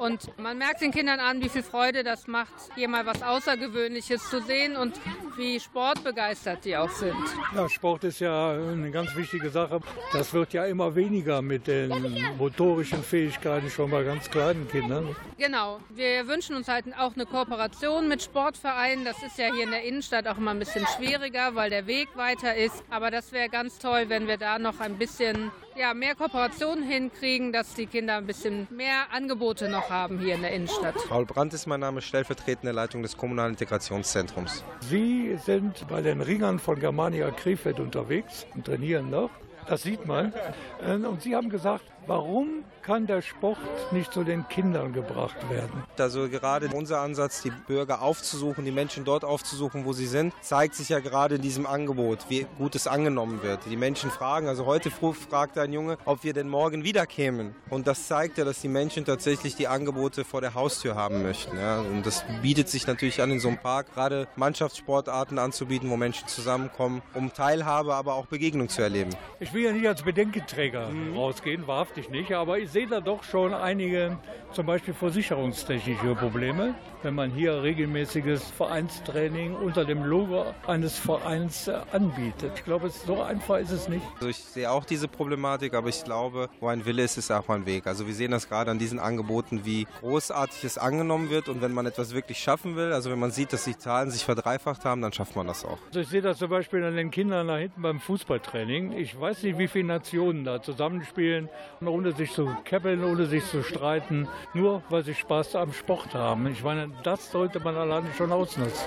Und 0.00 0.38
man 0.38 0.56
merkt 0.56 0.80
den 0.80 0.92
Kindern 0.92 1.20
an, 1.20 1.42
wie 1.42 1.50
viel 1.50 1.62
Freude 1.62 2.02
das 2.02 2.26
macht, 2.26 2.54
hier 2.74 2.88
mal 2.88 3.04
was 3.04 3.22
Außergewöhnliches 3.22 4.30
zu 4.30 4.40
sehen 4.40 4.74
und 4.74 4.98
wie 5.36 5.60
sportbegeistert 5.60 6.64
die 6.64 6.74
auch 6.74 6.88
sind. 6.88 7.14
Ja, 7.54 7.68
Sport 7.68 8.04
ist 8.04 8.18
ja 8.18 8.52
eine 8.52 8.90
ganz 8.90 9.14
wichtige 9.14 9.50
Sache. 9.50 9.80
Das 10.14 10.32
wird 10.32 10.54
ja 10.54 10.64
immer 10.64 10.94
weniger 10.94 11.42
mit 11.42 11.66
den 11.66 12.34
motorischen 12.38 13.02
Fähigkeiten 13.02 13.68
schon 13.68 13.90
bei 13.90 14.02
ganz 14.02 14.30
kleinen 14.30 14.66
Kindern. 14.68 15.14
Genau. 15.36 15.80
Wir 15.90 16.26
wünschen 16.26 16.56
uns 16.56 16.68
halt 16.68 16.86
auch 16.98 17.14
eine 17.14 17.26
Kooperation 17.26 18.08
mit 18.08 18.22
Sportvereinen. 18.22 19.04
Das 19.04 19.22
ist 19.22 19.36
ja 19.36 19.52
hier 19.52 19.64
in 19.64 19.70
der 19.70 19.82
Innenstadt 19.82 20.26
auch 20.28 20.38
immer 20.38 20.52
ein 20.52 20.58
bisschen 20.58 20.86
schwieriger, 20.96 21.54
weil 21.54 21.68
der 21.68 21.86
Weg 21.86 22.08
weiter 22.16 22.56
ist. 22.56 22.84
Aber 22.88 23.10
das 23.10 23.32
wäre 23.32 23.50
ganz 23.50 23.78
toll, 23.78 24.04
wenn 24.08 24.26
wir 24.26 24.38
da 24.38 24.58
noch 24.58 24.80
ein 24.80 24.96
bisschen 24.96 25.50
ja, 25.80 25.94
mehr 25.94 26.14
Kooperationen 26.14 26.84
hinkriegen, 26.84 27.52
dass 27.52 27.72
die 27.74 27.86
Kinder 27.86 28.16
ein 28.16 28.26
bisschen 28.26 28.68
mehr 28.70 29.12
Angebote 29.12 29.70
noch 29.70 29.88
haben 29.88 30.18
hier 30.18 30.34
in 30.34 30.42
der 30.42 30.52
Innenstadt. 30.52 30.94
Paul 31.08 31.24
Brandt 31.24 31.54
ist 31.54 31.66
mein 31.66 31.80
Name, 31.80 32.02
stellvertretende 32.02 32.72
Leitung 32.72 33.02
des 33.02 33.16
Kommunalen 33.16 33.52
Integrationszentrums. 33.52 34.62
Sie 34.80 35.38
sind 35.44 35.88
bei 35.88 36.02
den 36.02 36.20
Ringern 36.20 36.58
von 36.58 36.78
Germania 36.78 37.30
Krefeld 37.30 37.80
unterwegs 37.80 38.46
und 38.54 38.66
trainieren 38.66 39.08
noch. 39.08 39.30
Das 39.66 39.82
sieht 39.82 40.04
man. 40.06 40.34
Und 40.82 41.22
Sie 41.22 41.34
haben 41.34 41.48
gesagt, 41.48 41.84
warum 42.06 42.64
kann 42.82 43.06
der 43.06 43.22
Sport 43.22 43.58
nicht 43.92 44.12
zu 44.12 44.24
den 44.24 44.48
Kindern 44.48 44.92
gebracht 44.92 45.36
werden? 45.50 45.84
Also 45.98 46.28
gerade 46.28 46.68
unser 46.74 47.00
Ansatz, 47.00 47.42
die 47.42 47.50
Bürger 47.50 48.02
aufzusuchen, 48.02 48.64
die 48.64 48.70
Menschen 48.70 49.04
dort 49.04 49.24
aufzusuchen, 49.24 49.84
wo 49.84 49.92
sie 49.92 50.06
sind, 50.06 50.32
zeigt 50.40 50.74
sich 50.74 50.88
ja 50.88 51.00
gerade 51.00 51.36
in 51.36 51.42
diesem 51.42 51.66
Angebot, 51.66 52.26
wie 52.28 52.46
gut 52.58 52.74
es 52.74 52.86
angenommen 52.86 53.42
wird. 53.42 53.60
Die 53.66 53.76
Menschen 53.76 54.10
fragen, 54.10 54.48
also 54.48 54.66
heute 54.66 54.90
früh 54.90 55.12
fragte 55.12 55.60
ein 55.60 55.72
Junge, 55.72 55.98
ob 56.04 56.24
wir 56.24 56.32
denn 56.32 56.48
morgen 56.48 56.84
wieder 56.84 57.06
kämen. 57.06 57.54
Und 57.68 57.86
das 57.86 58.06
zeigt 58.06 58.38
ja, 58.38 58.44
dass 58.44 58.60
die 58.60 58.68
Menschen 58.68 59.04
tatsächlich 59.04 59.56
die 59.56 59.68
Angebote 59.68 60.24
vor 60.24 60.40
der 60.40 60.54
Haustür 60.54 60.94
haben 60.94 61.22
möchten. 61.22 61.56
Ja. 61.58 61.80
Und 61.80 62.06
das 62.06 62.24
bietet 62.42 62.68
sich 62.68 62.86
natürlich 62.86 63.20
an, 63.22 63.30
in 63.30 63.40
so 63.40 63.48
einem 63.48 63.58
Park 63.58 63.94
gerade 63.94 64.26
Mannschaftssportarten 64.36 65.38
anzubieten, 65.38 65.90
wo 65.90 65.96
Menschen 65.96 66.26
zusammenkommen, 66.28 67.02
um 67.14 67.32
Teilhabe, 67.32 67.94
aber 67.94 68.14
auch 68.14 68.26
Begegnung 68.26 68.68
zu 68.68 68.82
erleben. 68.82 69.10
Ich 69.38 69.52
will 69.52 69.64
ja 69.64 69.72
nicht 69.72 69.86
als 69.86 70.02
Bedenkenträger 70.02 70.88
mhm. 70.88 71.16
rausgehen, 71.16 71.66
wahrhaftig 71.90 72.10
nicht, 72.10 72.32
aber 72.32 72.58
ich 72.58 72.70
sehe 72.70 72.86
da 72.86 73.00
doch 73.00 73.24
schon 73.24 73.52
einige, 73.52 74.18
zum 74.52 74.66
Beispiel 74.66 74.94
versicherungstechnische 74.94 76.14
Probleme, 76.14 76.74
wenn 77.02 77.14
man 77.14 77.30
hier 77.30 77.62
regelmäßiges 77.62 78.42
Vereinstraining 78.50 79.54
unter 79.54 79.84
dem 79.84 80.04
Logo 80.04 80.44
eines 80.66 80.98
Vereins 80.98 81.68
äh, 81.68 81.78
anbietet. 81.92 82.52
Ich 82.56 82.64
glaube, 82.64 82.90
so 82.90 83.22
einfach 83.22 83.58
ist 83.58 83.70
es 83.70 83.88
nicht. 83.88 84.04
Also 84.16 84.28
ich 84.28 84.36
sehe 84.36 84.70
auch 84.70 84.84
diese 84.84 85.08
Problematik, 85.08 85.74
aber 85.74 85.88
ich 85.88 86.04
glaube, 86.04 86.48
wo 86.60 86.68
ein 86.68 86.84
Wille 86.84 87.02
ist, 87.02 87.16
ist 87.16 87.30
auch 87.30 87.48
ein 87.48 87.66
Weg. 87.66 87.86
Also 87.86 88.06
wir 88.06 88.14
sehen 88.14 88.32
das 88.32 88.48
gerade 88.48 88.70
an 88.70 88.78
diesen 88.78 88.98
Angeboten, 88.98 89.64
wie 89.64 89.86
großartig 90.00 90.64
es 90.64 90.78
angenommen 90.78 91.30
wird 91.30 91.48
und 91.48 91.62
wenn 91.62 91.72
man 91.72 91.86
etwas 91.86 92.14
wirklich 92.14 92.38
schaffen 92.38 92.76
will, 92.76 92.92
also 92.92 93.10
wenn 93.10 93.18
man 93.18 93.30
sieht, 93.30 93.52
dass 93.52 93.64
die 93.64 93.76
Zahlen 93.76 94.10
sich 94.10 94.24
verdreifacht 94.24 94.84
haben, 94.84 95.00
dann 95.00 95.12
schafft 95.12 95.36
man 95.36 95.46
das 95.46 95.64
auch. 95.64 95.78
Also 95.88 96.00
ich 96.00 96.08
sehe 96.08 96.22
das 96.22 96.38
zum 96.38 96.50
Beispiel 96.50 96.84
an 96.84 96.96
den 96.96 97.10
Kindern 97.10 97.48
da 97.48 97.56
hinten 97.56 97.82
beim 97.82 98.00
Fußballtraining. 98.00 98.92
Ich 98.92 99.18
weiß 99.18 99.42
nicht, 99.42 99.58
wie 99.58 99.68
viele 99.68 99.86
Nationen 99.86 100.44
da 100.44 100.60
zusammenspielen, 100.60 101.48
ohne 101.86 102.12
sich 102.12 102.32
zu 102.32 102.54
keppeln, 102.64 103.04
ohne 103.04 103.26
sich 103.26 103.44
zu 103.46 103.62
streiten, 103.62 104.28
nur 104.54 104.82
weil 104.90 105.04
sie 105.04 105.14
Spaß 105.14 105.56
am 105.56 105.72
Sport 105.72 106.14
haben. 106.14 106.46
Ich 106.48 106.62
meine, 106.62 106.90
das 107.02 107.30
sollte 107.30 107.60
man 107.60 107.76
alleine 107.76 108.08
schon 108.16 108.32
ausnutzen. 108.32 108.86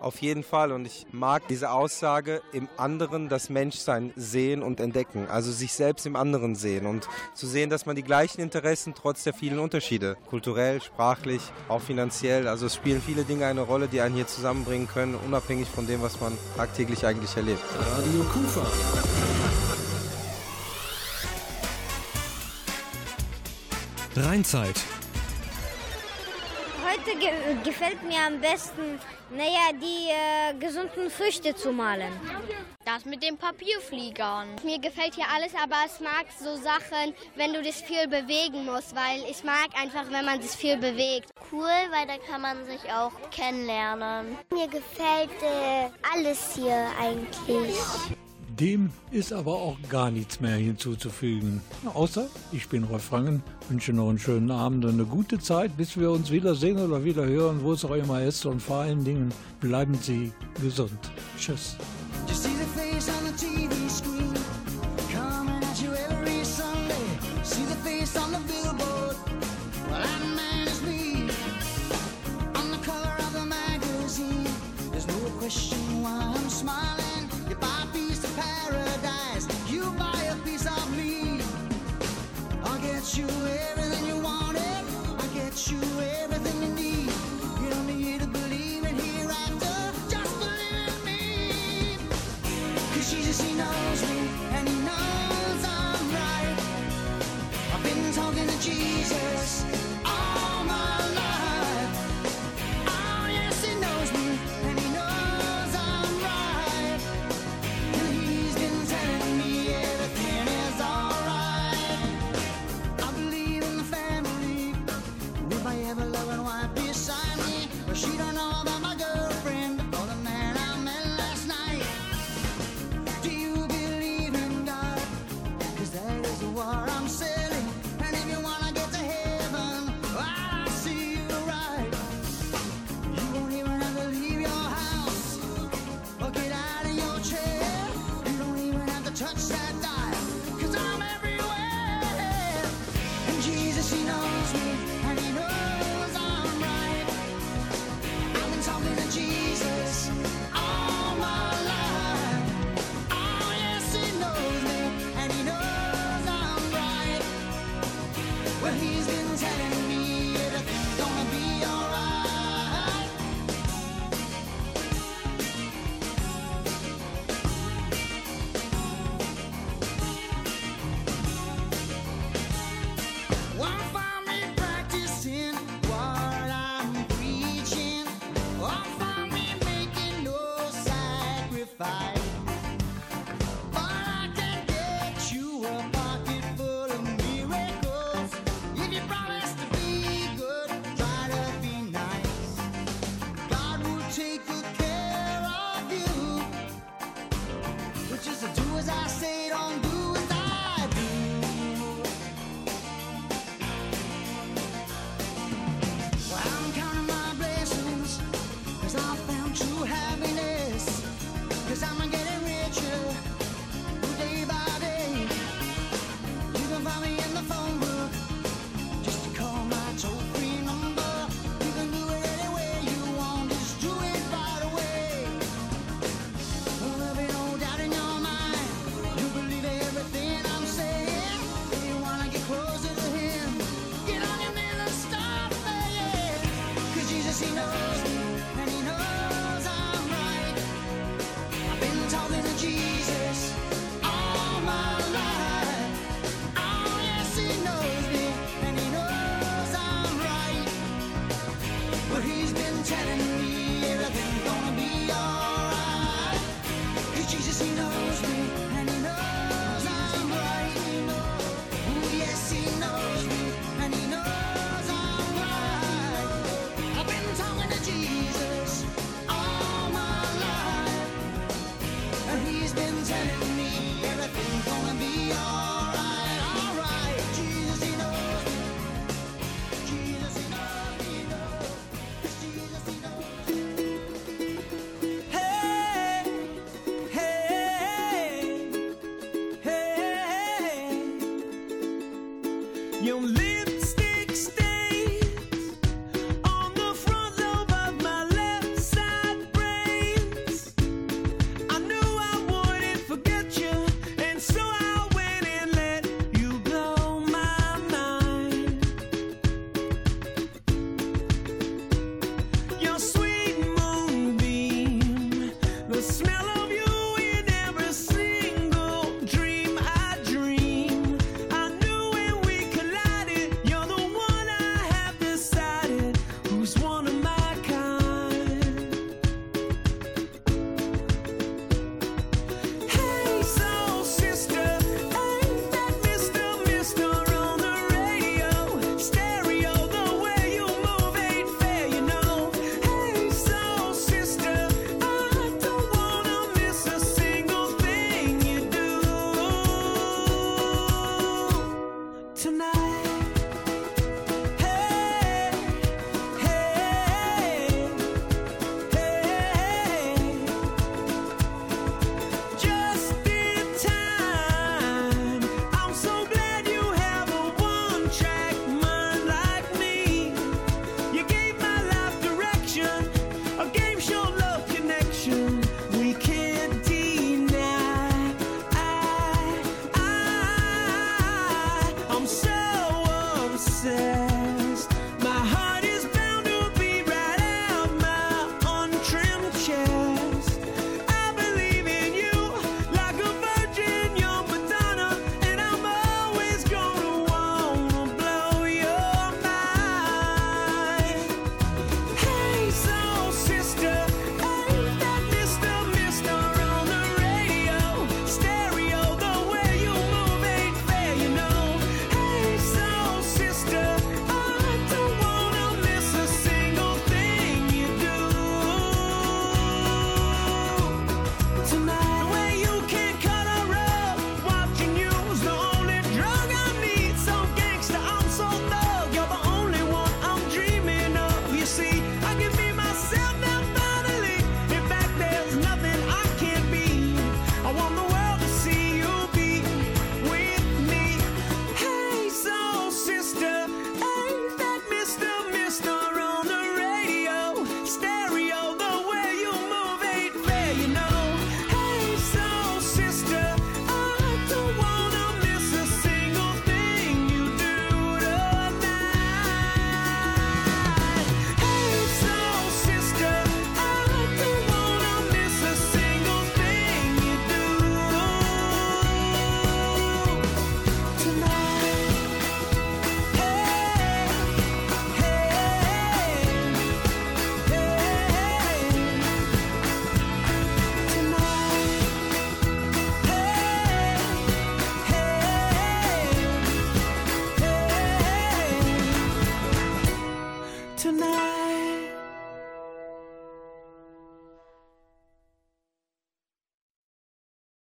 Auf 0.00 0.20
jeden 0.20 0.42
Fall. 0.42 0.72
Und 0.72 0.86
ich 0.86 1.06
mag 1.12 1.46
diese 1.48 1.70
Aussage, 1.70 2.42
im 2.52 2.68
anderen 2.76 3.28
das 3.28 3.50
Menschsein 3.50 4.12
sehen 4.16 4.62
und 4.62 4.80
entdecken. 4.80 5.26
Also 5.28 5.52
sich 5.52 5.72
selbst 5.72 6.06
im 6.06 6.16
anderen 6.16 6.54
sehen 6.54 6.86
und 6.86 7.08
zu 7.34 7.46
sehen, 7.46 7.70
dass 7.70 7.86
man 7.86 7.96
die 7.96 8.02
gleichen 8.02 8.40
Interessen 8.40 8.94
trotz 8.94 9.24
der 9.24 9.34
vielen 9.34 9.58
Unterschiede, 9.58 10.16
kulturell, 10.28 10.80
sprachlich, 10.82 11.42
auch 11.68 11.80
finanziell, 11.80 12.48
also 12.48 12.66
es 12.66 12.74
spielen 12.74 13.00
viele 13.00 13.24
Dinge 13.24 13.46
eine 13.46 13.62
Rolle, 13.62 13.88
die 13.88 14.00
einen 14.00 14.14
hier 14.14 14.26
zusammenbringen 14.26 14.88
können, 14.88 15.14
unabhängig 15.14 15.68
von 15.68 15.86
dem, 15.86 16.02
was 16.02 16.20
man 16.20 16.36
tagtäglich 16.56 17.06
eigentlich 17.06 17.36
erlebt. 17.36 17.62
Radio 17.78 18.24
Kufa. 18.24 19.67
Rheinzeit. 24.20 24.80
Heute 26.88 27.18
ge 27.18 27.30
gefällt 27.64 28.02
mir 28.02 28.20
am 28.26 28.40
besten, 28.40 28.98
naja, 29.30 29.72
die 29.72 30.10
äh, 30.10 30.54
gesunden 30.58 31.10
Früchte 31.10 31.54
zu 31.54 31.72
malen. 31.72 32.12
Das 32.84 33.04
mit 33.04 33.22
den 33.22 33.36
Papierfliegern. 33.36 34.48
Mir 34.64 34.78
gefällt 34.78 35.14
hier 35.14 35.26
alles, 35.34 35.52
aber 35.54 35.76
ich 35.86 36.00
mag 36.00 36.26
so 36.40 36.56
Sachen, 36.56 37.14
wenn 37.36 37.52
du 37.52 37.62
das 37.62 37.82
viel 37.82 38.08
bewegen 38.08 38.64
musst, 38.64 38.94
weil 38.94 39.20
ich 39.30 39.44
mag 39.44 39.68
einfach, 39.78 40.10
wenn 40.10 40.24
man 40.24 40.40
das 40.40 40.54
viel 40.56 40.78
bewegt. 40.78 41.30
Cool, 41.52 41.78
weil 41.90 42.06
da 42.06 42.16
kann 42.30 42.40
man 42.40 42.64
sich 42.64 42.90
auch 42.90 43.12
kennenlernen. 43.30 44.38
Mir 44.50 44.68
gefällt 44.68 45.42
äh, 45.42 45.90
alles 46.14 46.54
hier 46.54 46.86
eigentlich. 46.98 47.76
Dem 48.60 48.90
ist 49.12 49.32
aber 49.32 49.52
auch 49.52 49.76
gar 49.88 50.10
nichts 50.10 50.40
mehr 50.40 50.56
hinzuzufügen. 50.56 51.60
Außer, 51.94 52.26
ich 52.50 52.68
bin 52.68 52.82
Rolf 52.84 53.04
Frangen, 53.04 53.42
wünsche 53.68 53.92
noch 53.92 54.08
einen 54.08 54.18
schönen 54.18 54.50
Abend 54.50 54.84
und 54.84 54.94
eine 54.94 55.04
gute 55.04 55.38
Zeit, 55.38 55.76
bis 55.76 55.96
wir 55.96 56.10
uns 56.10 56.32
wiedersehen 56.32 56.78
oder 56.78 57.04
wieder 57.04 57.24
hören, 57.24 57.60
wo 57.62 57.72
es 57.72 57.84
auch 57.84 57.94
immer 57.94 58.22
ist. 58.22 58.44
Und 58.46 58.60
vor 58.60 58.78
allen 58.78 59.04
Dingen 59.04 59.32
bleiben 59.60 59.94
Sie 59.94 60.32
gesund. 60.60 60.98
Tschüss. 61.38 61.76